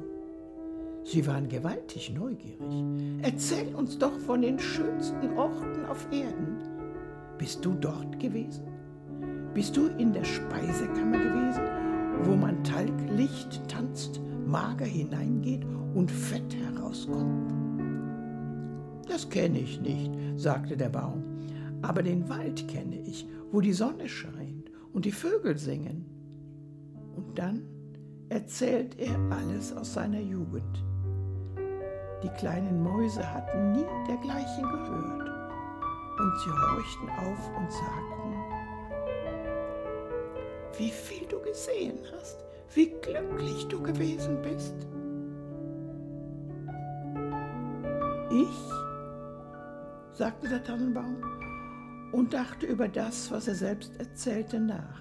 Sie 1.02 1.26
waren 1.26 1.48
gewaltig 1.48 2.14
neugierig. 2.14 2.84
Erzähl 3.22 3.74
uns 3.74 3.98
doch 3.98 4.16
von 4.20 4.42
den 4.42 4.60
schönsten 4.60 5.36
Orten 5.36 5.84
auf 5.86 6.06
Erden. 6.12 6.77
Bist 7.38 7.64
du 7.64 7.74
dort 7.74 8.18
gewesen? 8.18 8.64
Bist 9.54 9.76
du 9.76 9.86
in 9.98 10.12
der 10.12 10.24
Speisekammer 10.24 11.18
gewesen, 11.18 11.62
wo 12.24 12.34
man 12.34 12.62
Talglicht 12.64 13.66
tanzt, 13.68 14.20
mager 14.44 14.84
hineingeht 14.84 15.64
und 15.94 16.10
Fett 16.10 16.56
herauskommt? 16.56 17.54
Das 19.08 19.28
kenne 19.30 19.60
ich 19.60 19.80
nicht, 19.80 20.10
sagte 20.34 20.76
der 20.76 20.88
Baum, 20.88 21.22
aber 21.80 22.02
den 22.02 22.28
Wald 22.28 22.66
kenne 22.66 23.00
ich, 23.00 23.26
wo 23.52 23.60
die 23.60 23.72
Sonne 23.72 24.08
scheint 24.08 24.70
und 24.92 25.04
die 25.04 25.12
Vögel 25.12 25.56
singen. 25.56 26.04
Und 27.16 27.38
dann 27.38 27.62
erzählt 28.30 28.98
er 28.98 29.16
alles 29.30 29.74
aus 29.76 29.94
seiner 29.94 30.20
Jugend. 30.20 30.84
Die 32.24 32.30
kleinen 32.30 32.82
Mäuse 32.82 33.22
hatten 33.32 33.72
nie 33.72 33.86
dergleichen 34.08 34.64
gehört 34.64 35.27
und 36.18 36.38
sie 36.40 36.50
horchten 36.50 37.08
auf 37.10 37.56
und 37.56 37.72
sagten, 37.72 38.18
wie 40.78 40.90
viel 40.90 41.26
du 41.26 41.40
gesehen 41.40 41.98
hast, 42.12 42.44
wie 42.74 42.90
glücklich 43.00 43.66
du 43.68 43.82
gewesen 43.82 44.40
bist. 44.42 44.74
Ich, 48.30 50.16
sagte 50.16 50.48
der 50.48 50.62
Tannenbaum 50.62 51.22
und 52.12 52.32
dachte 52.32 52.66
über 52.66 52.88
das, 52.88 53.30
was 53.30 53.48
er 53.48 53.54
selbst 53.54 53.96
erzählte, 53.98 54.60
nach. 54.60 55.00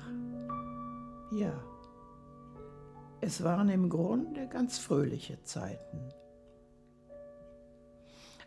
Ja, 1.31 1.53
es 3.19 3.43
waren 3.43 3.69
im 3.69 3.89
Grunde 3.89 4.47
ganz 4.47 4.77
fröhliche 4.77 5.41
Zeiten. 5.43 6.13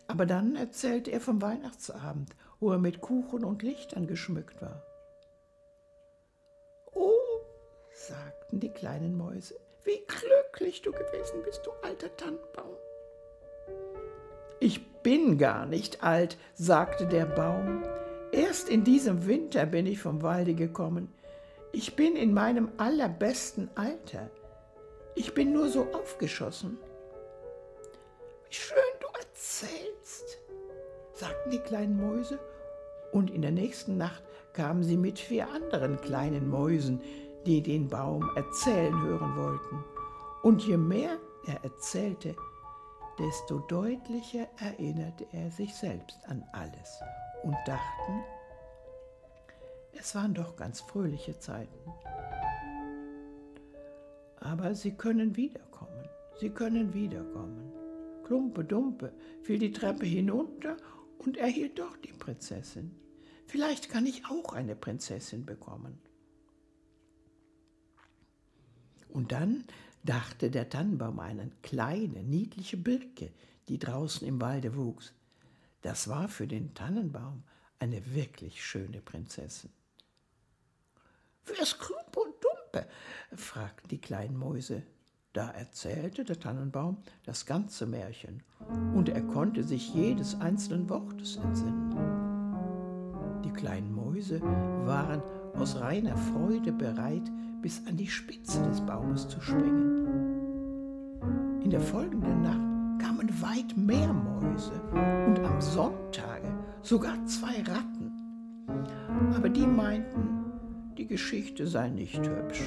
Aber 0.07 0.27
dann 0.27 0.57
erzählte 0.57 1.13
er 1.13 1.21
vom 1.21 1.43
Weihnachtsabend, 1.43 2.35
wo 2.61 2.73
er 2.73 2.79
mit 2.79 3.01
Kuchen 3.01 3.45
und 3.45 3.63
Lichtern 3.63 4.07
geschmückt 4.07 4.61
war. 4.61 4.83
Oh, 6.93 7.13
sagten 7.93 8.61
die 8.61 8.73
kleinen 8.73 9.17
Mäuse, 9.17 9.59
wie 9.85 10.03
glücklich 10.07 10.83
du 10.83 10.93
gewesen 10.93 11.43
bist, 11.43 11.67
du 11.67 11.71
alter 11.83 12.15
Tannenbaum. 12.17 12.77
Ich 14.61 14.93
bin 15.03 15.39
gar 15.39 15.65
nicht 15.65 16.03
alt, 16.03 16.37
sagte 16.55 17.07
der 17.07 17.25
Baum. 17.25 17.83
Erst 18.31 18.69
in 18.69 18.85
diesem 18.85 19.27
Winter 19.27 19.65
bin 19.65 19.87
ich 19.87 20.01
vom 20.01 20.23
Walde 20.23 20.55
gekommen. 20.55 21.13
Ich 21.73 21.97
bin 21.97 22.15
in 22.15 22.35
meinem 22.35 22.71
allerbesten 22.77 23.71
Alter. 23.75 24.29
Ich 25.15 25.33
bin 25.33 25.53
nur 25.53 25.69
so 25.69 25.87
aufgeschossen. 25.93 26.79
Wie 28.49 28.55
schön 28.55 28.77
du 29.01 29.07
erzählst, 29.19 30.39
sagten 31.13 31.51
die 31.51 31.59
kleinen 31.61 31.97
Mäuse, 31.97 32.39
und 33.13 33.31
in 33.31 33.43
der 33.43 33.51
nächsten 33.51 33.97
Nacht 33.97 34.23
kamen 34.53 34.83
sie 34.83 34.97
mit 34.97 35.19
vier 35.19 35.49
anderen 35.49 36.01
kleinen 36.01 36.49
Mäusen, 36.49 37.01
die 37.47 37.63
den 37.63 37.89
Baum 37.89 38.29
erzählen 38.37 39.01
hören 39.03 39.37
wollten. 39.37 39.85
Und 40.43 40.67
je 40.67 40.77
mehr 40.77 41.19
er 41.47 41.63
erzählte, 41.65 42.35
desto 43.19 43.59
deutlicher 43.61 44.47
erinnerte 44.59 45.27
er 45.33 45.51
sich 45.51 45.75
selbst 45.75 46.19
an 46.27 46.45
alles 46.53 47.01
und 47.43 47.57
dachten, 47.67 48.25
es 49.93 50.15
waren 50.15 50.35
doch 50.35 50.57
ganz 50.57 50.81
fröhliche 50.81 51.39
Zeiten. 51.39 51.79
Aber 54.37 54.75
sie 54.75 54.93
können 54.93 55.37
wiederkommen, 55.37 56.09
sie 56.39 56.51
können 56.51 56.95
wiederkommen. 56.95 57.73
Klumpe 58.25 58.65
Dumpe 58.65 59.13
fiel 59.43 59.59
die 59.59 59.73
Treppe 59.73 60.07
hinunter 60.07 60.77
und 61.21 61.37
erhielt 61.37 61.79
doch 61.79 61.97
die 61.99 62.13
Prinzessin. 62.13 62.97
Vielleicht 63.47 63.91
kann 63.91 64.07
ich 64.07 64.25
auch 64.27 64.53
eine 64.53 64.75
Prinzessin 64.75 65.45
bekommen. 65.45 66.01
Und 69.09 69.33
dann 69.33 69.65
dachte 70.03 70.51
der 70.51 70.69
Tannenbaum 70.69 71.19
an 71.19 71.41
eine 71.41 71.51
kleine, 71.63 72.23
niedliche 72.23 72.77
Birke, 72.77 73.33
die 73.69 73.79
draußen 73.79 74.27
im 74.27 74.41
Walde 74.41 74.77
wuchs. 74.77 75.13
Das 75.83 76.09
war 76.09 76.29
für 76.29 76.47
den 76.47 76.75
Tannenbaum 76.75 77.43
eine 77.79 78.15
wirklich 78.15 78.65
schöne 78.65 79.01
Prinzessin. 79.01 79.71
Wer 81.45 81.61
ist 81.61 81.79
Klumpe 81.79 82.21
und 82.21 82.35
Dumpe? 82.43 82.89
fragten 83.37 83.89
die 83.89 84.01
kleinen 84.01 84.39
Mäuse. 84.39 84.85
Da 85.33 85.49
erzählte 85.51 86.25
der 86.25 86.41
Tannenbaum 86.41 86.97
das 87.25 87.47
ganze 87.47 87.87
Märchen, 87.87 88.43
und 88.95 89.09
er 89.09 89.23
konnte 89.23 89.63
sich 89.63 89.95
jedes 89.95 90.41
einzelnen 90.41 90.91
Wortes 90.91 91.37
entsinnen. 91.37 91.95
Die 93.45 93.53
kleinen 93.53 93.95
Mäuse 93.95 94.41
waren 94.43 95.23
aus 95.55 95.81
reiner 95.81 96.17
Freude 96.17 96.73
bereit, 96.73 97.31
bis 97.63 97.87
an 97.87 97.97
die 97.97 98.09
Spitze 98.09 98.61
des 98.63 98.81
Baumes 98.81 99.29
zu 99.29 99.41
springen. 99.41 100.09
In 101.63 101.71
der 101.71 101.81
folgenden 101.81 102.43
Nacht 102.43 103.01
kamen 103.01 103.31
weit 103.41 103.77
mehr 103.77 104.13
Mäuse 104.13 104.81
und 105.27 105.39
am 105.45 105.61
Sonntage 105.61 106.53
sogar 106.83 107.25
zwei 107.27 107.63
Ratten. 107.63 108.11
Aber 109.37 109.49
die 109.49 109.67
meinten, 109.67 110.45
die 110.99 111.07
Geschichte 111.07 111.69
sei 111.69 111.89
nicht 111.89 112.19
hübsch. 112.27 112.65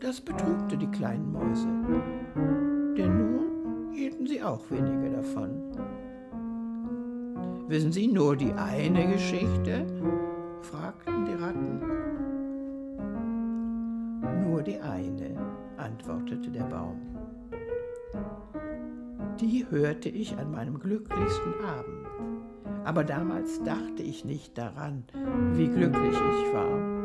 Das 0.00 0.20
betrübte 0.20 0.76
die 0.76 0.88
kleinen 0.88 1.32
Mäuse, 1.32 1.68
denn 2.96 3.16
nun 3.16 3.92
hielten 3.92 4.26
sie 4.26 4.42
auch 4.42 4.70
weniger 4.70 5.16
davon. 5.16 5.50
Wissen 7.68 7.92
Sie 7.92 8.06
nur 8.06 8.36
die 8.36 8.52
eine 8.52 9.08
Geschichte? 9.08 9.86
fragten 10.60 11.24
die 11.24 11.32
Ratten. 11.32 11.80
Nur 14.44 14.62
die 14.62 14.78
eine, 14.80 15.36
antwortete 15.76 16.50
der 16.50 16.64
Baum. 16.64 17.00
Die 19.40 19.66
hörte 19.70 20.08
ich 20.08 20.36
an 20.36 20.50
meinem 20.50 20.78
glücklichsten 20.78 21.54
Abend. 21.64 22.06
Aber 22.84 23.02
damals 23.02 23.62
dachte 23.64 24.02
ich 24.02 24.24
nicht 24.24 24.56
daran, 24.58 25.04
wie 25.54 25.68
glücklich 25.68 26.14
ich 26.14 26.54
war. 26.54 26.95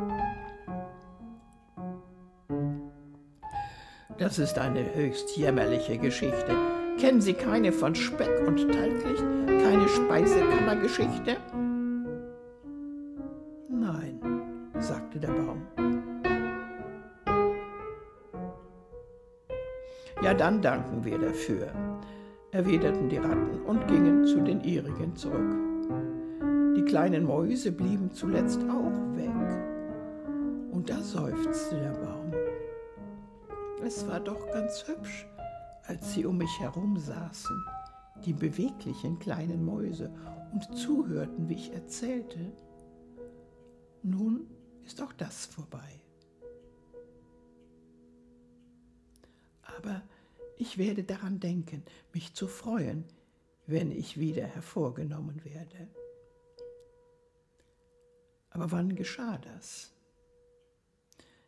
Das 4.21 4.37
ist 4.37 4.59
eine 4.59 4.93
höchst 4.93 5.35
jämmerliche 5.35 5.97
Geschichte. 5.97 6.55
Kennen 6.99 7.21
Sie 7.21 7.33
keine 7.33 7.71
von 7.71 7.95
Speck 7.95 8.29
und 8.47 8.71
Talglicht? 8.71 9.23
Keine 9.47 9.87
Speisekammergeschichte? 9.87 11.37
Nein, 13.67 14.19
sagte 14.77 15.19
der 15.19 15.29
Baum. 15.29 15.63
Ja, 20.21 20.35
dann 20.35 20.61
danken 20.61 21.03
wir 21.03 21.17
dafür, 21.17 21.69
erwiderten 22.51 23.09
die 23.09 23.17
Ratten 23.17 23.59
und 23.65 23.87
gingen 23.87 24.27
zu 24.27 24.39
den 24.41 24.61
ihrigen 24.61 25.15
zurück. 25.15 25.55
Die 26.77 26.85
kleinen 26.85 27.25
Mäuse 27.25 27.71
blieben 27.71 28.11
zuletzt 28.11 28.61
auch 28.69 29.17
weg. 29.17 29.31
Und 30.71 30.91
da 30.91 30.99
seufzte 31.01 31.77
der 31.77 32.05
Baum. 32.05 32.20
Es 33.83 34.07
war 34.07 34.19
doch 34.19 34.47
ganz 34.51 34.87
hübsch, 34.87 35.25
als 35.83 36.13
sie 36.13 36.25
um 36.25 36.37
mich 36.37 36.59
herum 36.59 36.97
saßen, 36.97 37.65
die 38.25 38.33
beweglichen 38.33 39.17
kleinen 39.19 39.65
Mäuse, 39.65 40.11
und 40.53 40.77
zuhörten, 40.77 41.47
wie 41.49 41.55
ich 41.55 41.73
erzählte. 41.73 42.51
Nun 44.03 44.49
ist 44.83 45.01
auch 45.01 45.13
das 45.13 45.45
vorbei. 45.45 46.01
Aber 49.63 50.01
ich 50.57 50.77
werde 50.77 51.03
daran 51.03 51.39
denken, 51.39 51.83
mich 52.13 52.33
zu 52.33 52.47
freuen, 52.47 53.05
wenn 53.65 53.91
ich 53.91 54.19
wieder 54.19 54.45
hervorgenommen 54.45 55.43
werde. 55.45 55.87
Aber 58.49 58.71
wann 58.71 58.95
geschah 58.95 59.37
das? 59.37 59.93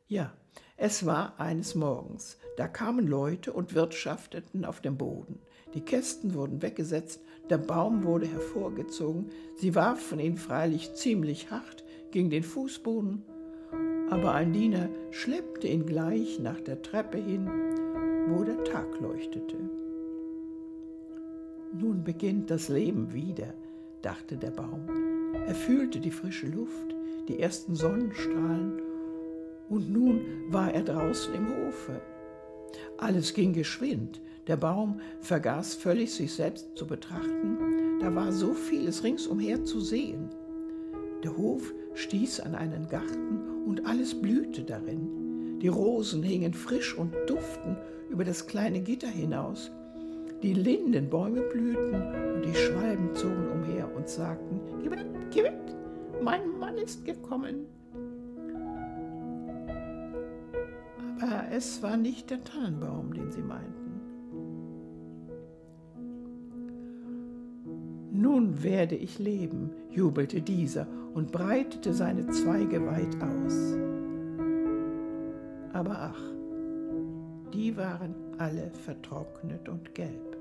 Ja, 0.08 0.34
es 0.76 1.06
war 1.06 1.40
eines 1.40 1.76
Morgens. 1.76 2.38
Da 2.58 2.68
kamen 2.68 3.08
Leute 3.08 3.54
und 3.54 3.74
wirtschafteten 3.74 4.66
auf 4.66 4.82
dem 4.82 4.98
Boden. 4.98 5.40
Die 5.74 5.82
Kästen 5.82 6.34
wurden 6.34 6.62
weggesetzt, 6.62 7.22
der 7.50 7.58
Baum 7.58 8.04
wurde 8.04 8.28
hervorgezogen. 8.28 9.30
Sie 9.56 9.76
warfen 9.76 10.20
ihn 10.20 10.38
freilich 10.38 10.94
ziemlich 10.94 11.52
hart 11.52 11.84
gegen 12.12 12.30
den 12.30 12.44
Fußboden, 12.44 13.24
aber 14.10 14.34
ein 14.34 14.54
Diener 14.54 14.90
schleppte 15.12 15.68
ihn 15.68 15.86
gleich 15.86 16.38
nach 16.40 16.60
der 16.62 16.82
Treppe 16.82 17.18
hin, 17.18 17.50
wo 18.28 18.44
der 18.44 18.64
Tag 18.66 19.00
leuchtete. 19.00 19.58
Nun 21.74 22.04
beginnt 22.04 22.52
das 22.52 22.70
Leben 22.70 23.14
wieder, 23.14 23.54
dachte 24.04 24.38
der 24.38 24.52
Baum. 24.52 24.88
Er 25.48 25.56
fühlte 25.56 26.00
die 26.00 26.12
frische 26.12 26.48
Luft, 26.48 26.94
die 27.28 27.40
ersten 27.40 27.74
Sonnenstrahlen, 27.74 28.83
und 29.70 29.92
nun 29.92 30.22
war 30.50 30.74
er 30.74 30.84
draußen 30.84 31.34
im 31.34 31.48
Hofe. 31.48 32.02
Alles 32.98 33.34
ging 33.34 33.54
geschwind, 33.54 34.22
der 34.48 34.58
Baum 34.58 35.00
vergaß 35.22 35.76
völlig, 35.76 36.14
sich 36.14 36.34
selbst 36.34 36.76
zu 36.76 36.86
betrachten, 36.86 38.00
da 38.00 38.14
war 38.14 38.32
so 38.34 38.54
vieles 38.54 39.04
ringsumher 39.04 39.64
zu 39.64 39.80
sehen. 39.80 40.30
Der 41.24 41.38
Hof 41.38 41.74
stieß 41.94 42.42
an 42.42 42.54
einen 42.54 42.90
Garten 42.90 43.66
und 43.66 43.86
alles 43.86 44.14
blühte 44.20 44.64
darin. 44.64 45.60
Die 45.62 45.70
Rosen 45.70 46.22
hingen 46.22 46.54
frisch 46.54 46.98
und 46.98 47.14
duften 47.28 47.78
über 48.10 48.26
das 48.26 48.46
kleine 48.46 48.82
Gitter 48.82 49.08
hinaus. 49.08 49.72
Die 50.42 50.54
Lindenbäume 50.54 51.42
blühten 51.44 51.94
und 52.36 52.46
die 52.46 52.54
Schwalben 52.54 53.16
zogen 53.16 53.48
umher 53.54 53.90
und 53.96 54.10
sagten, 54.10 54.60
Gib 54.82 54.98
gib 55.32 55.54
mein 56.22 56.60
Mann 56.60 56.78
ist 56.78 57.06
gekommen. 57.06 57.68
Aber 61.24 61.46
es 61.54 61.82
war 61.82 61.96
nicht 61.96 62.32
der 62.32 62.44
Tannenbaum, 62.44 63.14
den 63.14 63.32
sie 63.32 63.42
meinten. 63.42 64.02
Nun 68.12 68.62
werde 68.62 68.96
ich 68.96 69.20
leben, 69.20 69.72
jubelte 69.90 70.42
dieser 70.42 70.86
und 71.14 71.32
breitete 71.32 71.94
seine 71.94 72.28
Zweige 72.28 72.86
weit 72.86 73.16
aus. 73.22 73.78
Aber 75.72 75.98
ach, 75.98 76.22
die 77.54 77.78
waren 77.78 78.16
alle 78.38 78.70
vertrocknet 78.72 79.70
und 79.70 79.96
gelb. 79.96 80.38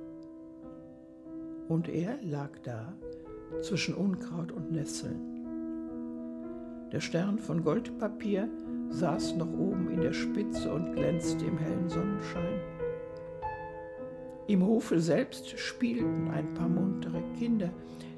Und 1.69 1.89
er 1.89 2.19
lag 2.23 2.51
da 2.65 2.93
zwischen 3.61 3.95
Unkraut 3.95 4.51
und 4.51 4.73
Nesseln. 4.73 5.21
Der 6.91 7.01
Stern 7.01 7.39
von 7.39 7.63
Goldpapier 7.63 8.49
saß 8.93 9.37
noch 9.37 9.53
oben 9.53 9.91
in 9.91 10.01
der 10.01 10.13
Spitze 10.13 10.73
und 10.73 10.95
glänzte 10.95 11.45
im 11.47 11.59
hellen 11.59 11.89
Sonnenschein. 11.89 12.61
Im 14.47 14.67
Hofe 14.67 15.01
selbst 15.01 15.59
spielten 15.59 16.31
ein 16.31 16.53
paar 16.55 16.69
muntere 16.69 17.23
Kinder, 17.39 17.71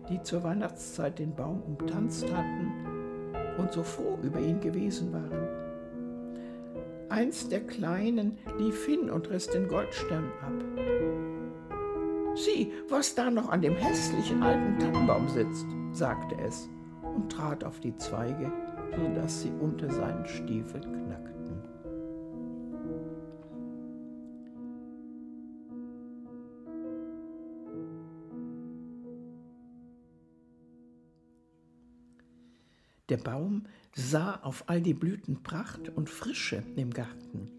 die 0.08 0.20
zur 0.22 0.42
Weihnachtszeit 0.42 1.18
den 1.18 1.34
Baum 1.34 1.62
umtanzt 1.62 2.26
hatten 2.34 2.72
und 3.58 3.72
so 3.72 3.82
froh 3.82 4.18
über 4.22 4.40
ihn 4.40 4.60
gewesen 4.60 5.12
waren. 5.12 5.48
Eins 7.08 7.48
der 7.48 7.60
Kleinen 7.60 8.38
lief 8.58 8.84
hin 8.86 9.10
und 9.10 9.30
riss 9.30 9.46
den 9.46 9.68
Goldstern 9.68 10.24
ab. 10.42 10.64
Sieh, 12.34 12.72
was 12.88 13.14
da 13.14 13.30
noch 13.30 13.48
an 13.50 13.62
dem 13.62 13.76
hässlichen 13.76 14.42
alten 14.42 14.78
Tannenbaum 14.80 15.28
sitzt, 15.28 15.66
sagte 15.92 16.34
es 16.44 16.68
und 17.14 17.30
trat 17.30 17.62
auf 17.62 17.78
die 17.78 17.96
Zweige, 17.96 18.50
sodass 18.96 19.42
sie 19.42 19.50
unter 19.50 19.90
seinen 19.90 20.26
Stiefeln 20.26 20.82
knackten. 20.82 21.34
Der 33.10 33.18
Baum 33.18 33.64
sah 33.94 34.36
auf 34.36 34.64
all 34.68 34.80
die 34.80 34.94
Blütenpracht 34.94 35.90
und 35.90 36.08
Frische 36.08 36.62
im 36.74 36.90
Garten. 36.90 37.50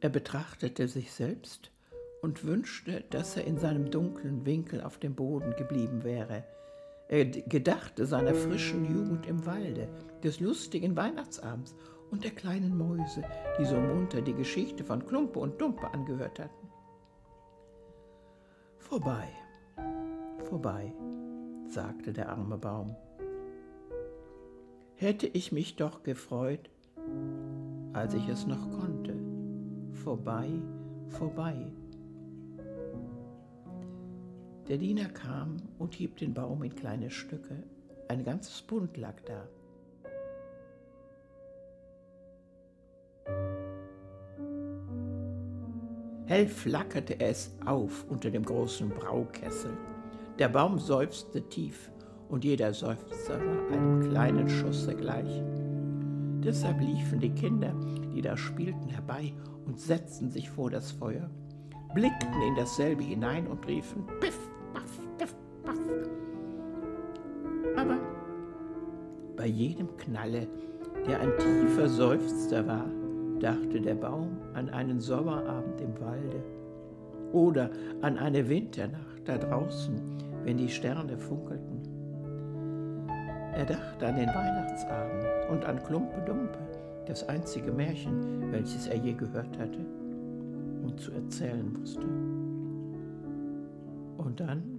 Er 0.00 0.10
betrachtete 0.10 0.86
sich 0.88 1.10
selbst 1.10 1.72
und 2.22 2.44
wünschte, 2.44 3.04
dass 3.10 3.36
er 3.36 3.44
in 3.44 3.58
seinem 3.58 3.90
dunklen 3.90 4.44
Winkel 4.44 4.82
auf 4.82 4.98
dem 4.98 5.14
Boden 5.14 5.56
geblieben 5.56 6.04
wäre. 6.04 6.44
Er 7.08 7.24
gedachte 7.24 8.06
seiner 8.06 8.34
frischen 8.34 8.84
Jugend 8.84 9.26
im 9.26 9.46
Walde, 9.46 9.88
des 10.22 10.40
lustigen 10.40 10.96
Weihnachtsabends 10.96 11.74
und 12.10 12.24
der 12.24 12.32
kleinen 12.32 12.76
Mäuse, 12.76 13.22
die 13.58 13.64
so 13.64 13.76
munter 13.76 14.20
die 14.20 14.34
Geschichte 14.34 14.84
von 14.84 15.06
Klumpe 15.06 15.38
und 15.38 15.60
Dumpe 15.60 15.92
angehört 15.92 16.38
hatten. 16.38 16.68
Vorbei, 18.76 19.28
vorbei, 20.44 20.92
sagte 21.66 22.12
der 22.12 22.28
arme 22.30 22.58
Baum 22.58 22.94
hätte 24.98 25.28
ich 25.28 25.52
mich 25.52 25.76
doch 25.76 26.02
gefreut, 26.02 26.70
als 27.92 28.14
ich 28.14 28.28
es 28.28 28.46
noch 28.46 28.68
konnte. 28.72 29.14
Vorbei, 29.92 30.50
vorbei. 31.08 31.54
Der 34.68 34.76
Diener 34.76 35.08
kam 35.08 35.56
und 35.78 35.94
hieb 35.94 36.18
den 36.18 36.34
Baum 36.34 36.62
in 36.62 36.74
kleine 36.74 37.10
Stücke. 37.10 37.62
Ein 38.08 38.22
ganzes 38.22 38.60
Bund 38.60 38.98
lag 38.98 39.14
da. 39.24 39.48
Hell 46.26 46.46
flackerte 46.46 47.18
es 47.20 47.50
auf 47.64 48.04
unter 48.10 48.30
dem 48.30 48.44
großen 48.44 48.90
Braukessel. 48.90 49.70
Der 50.38 50.50
Baum 50.50 50.78
seufzte 50.78 51.40
tief 51.48 51.90
und 52.28 52.44
jeder 52.44 52.74
Seufzer 52.74 53.40
war 53.40 53.72
einem 53.72 54.10
kleinen 54.10 54.50
Schusse 54.50 54.94
gleich. 54.94 55.42
Deshalb 56.44 56.82
liefen 56.82 57.20
die 57.20 57.30
Kinder, 57.30 57.74
die 58.14 58.20
da 58.20 58.36
spielten, 58.36 58.90
herbei 58.90 59.32
und 59.64 59.80
setzten 59.80 60.30
sich 60.30 60.50
vor 60.50 60.68
das 60.68 60.92
Feuer, 60.92 61.30
blickten 61.94 62.42
in 62.42 62.54
dasselbe 62.54 63.02
hinein 63.02 63.46
und 63.46 63.66
riefen 63.66 64.06
Piff, 64.20 64.38
Paff. 65.68 65.78
Aber 67.76 67.98
bei 69.36 69.46
jedem 69.46 69.94
Knalle, 69.98 70.48
der 71.06 71.20
ein 71.20 71.32
tiefer 71.38 71.88
Seufzer 71.88 72.66
war, 72.66 72.86
dachte 73.38 73.80
der 73.80 73.94
Baum 73.94 74.38
an 74.54 74.70
einen 74.70 74.98
Sommerabend 74.98 75.80
im 75.80 76.00
Walde 76.00 76.42
oder 77.32 77.70
an 78.00 78.16
eine 78.16 78.48
Winternacht 78.48 79.22
da 79.26 79.36
draußen, 79.36 80.00
wenn 80.44 80.56
die 80.56 80.70
Sterne 80.70 81.18
funkelten. 81.18 81.82
Er 83.52 83.66
dachte 83.66 84.06
an 84.06 84.16
den 84.16 84.28
Weihnachtsabend 84.28 85.26
und 85.50 85.64
an 85.64 85.82
Klumpe 85.84 86.20
Dumpe, 86.24 86.58
das 87.06 87.28
einzige 87.28 87.72
Märchen, 87.72 88.50
welches 88.50 88.86
er 88.86 88.96
je 88.96 89.12
gehört 89.12 89.58
hatte 89.58 89.84
und 90.82 90.98
zu 90.98 91.12
erzählen 91.12 91.78
wusste. 91.78 92.06
Und 94.16 94.40
dann 94.40 94.77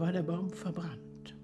war 0.00 0.12
der 0.12 0.22
Baum 0.22 0.50
verbrannt. 0.50 1.36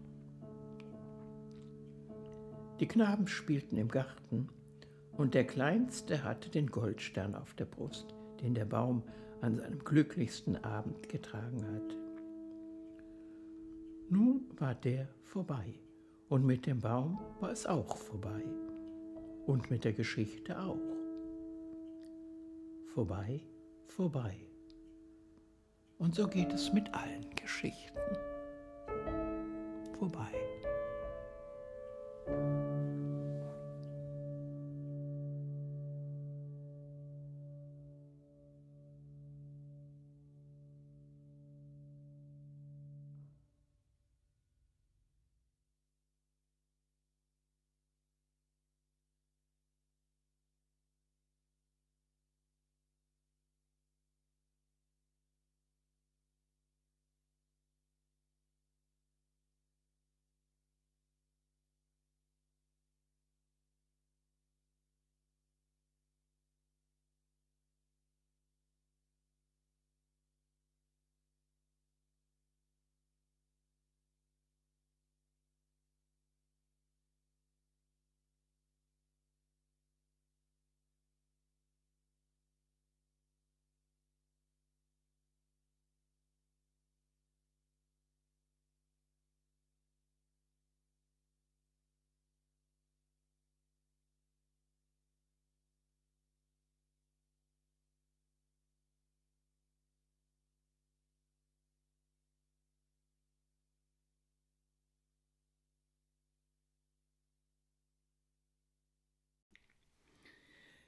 Die 2.81 2.89
Knaben 2.89 3.27
spielten 3.27 3.77
im 3.77 3.89
Garten 3.89 4.49
und 5.13 5.35
der 5.35 5.47
Kleinste 5.47 6.25
hatte 6.25 6.51
den 6.51 6.67
Goldstern 6.67 7.35
auf 7.35 7.55
der 7.55 7.67
Brust, 7.67 8.15
den 8.41 8.55
der 8.55 8.65
Baum 8.65 9.03
an 9.41 9.57
seinem 9.57 9.79
glücklichsten 9.79 10.63
Abend 10.65 11.09
getragen 11.09 11.65
hatte. 11.65 11.97
Nun 14.11 14.49
war 14.59 14.75
der 14.75 15.09
vorbei 15.23 15.79
und 16.29 16.45
mit 16.45 16.67
dem 16.67 16.81
Baum 16.81 17.19
war 17.41 17.51
es 17.51 17.67
auch 17.67 17.97
vorbei 17.97 18.45
und 19.47 19.71
mit 19.71 19.85
der 19.85 19.93
Geschichte 19.93 20.59
auch. 20.59 20.79
Vorbei, 22.93 23.41
vorbei. 23.87 24.35
Und 25.99 26.15
so 26.15 26.27
geht 26.27 26.53
es 26.53 26.73
mit 26.73 26.93
allen 26.93 27.31
Geschichten. 27.35 28.34
Vorbei. 29.99 30.35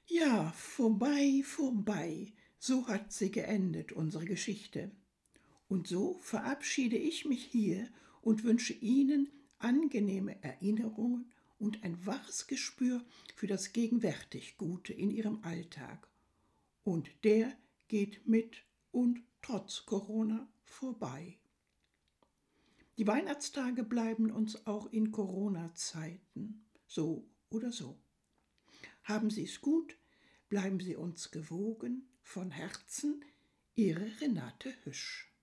Ja, 0.09 0.51
vorbei, 0.53 1.41
vorbei. 1.43 2.33
So 2.59 2.87
hat 2.87 3.11
sie 3.11 3.29
geendet, 3.29 3.91
unsere 3.91 4.23
Geschichte. 4.23 4.89
Und 5.67 5.87
so 5.87 6.17
verabschiede 6.21 6.95
ich 6.97 7.25
mich 7.25 7.43
hier 7.43 7.89
und 8.21 8.45
wünsche 8.45 8.73
Ihnen 8.73 9.29
angenehme 9.59 10.41
Erinnerungen 10.41 11.31
und 11.59 11.83
ein 11.83 12.05
waches 12.05 12.47
Gespür 12.47 13.03
für 13.35 13.47
das 13.47 13.73
gegenwärtig 13.73 14.57
Gute 14.57 14.93
in 14.93 15.11
Ihrem 15.11 15.43
Alltag. 15.43 16.07
Und 16.83 17.09
der 17.25 17.51
geht 17.89 18.25
mit 18.25 18.63
und 18.91 19.21
trotz 19.41 19.85
Corona 19.85 20.47
vorbei. 20.63 21.37
Die 22.97 23.07
Weihnachtstage 23.07 23.83
bleiben 23.83 24.31
uns 24.31 24.65
auch 24.65 24.91
in 24.91 25.11
Corona-Zeiten, 25.11 26.65
so 26.87 27.27
oder 27.49 27.71
so. 27.73 27.99
Haben 29.07 29.29
Sie 29.29 29.45
es 29.45 29.61
gut, 29.61 29.97
bleiben 30.49 30.81
Sie 30.81 30.97
uns 30.97 31.31
gewogen, 31.31 32.09
von 32.21 32.51
Herzen, 32.51 33.23
Ihre 33.73 34.19
Renate 34.19 34.73
Hüsch. 34.83 35.33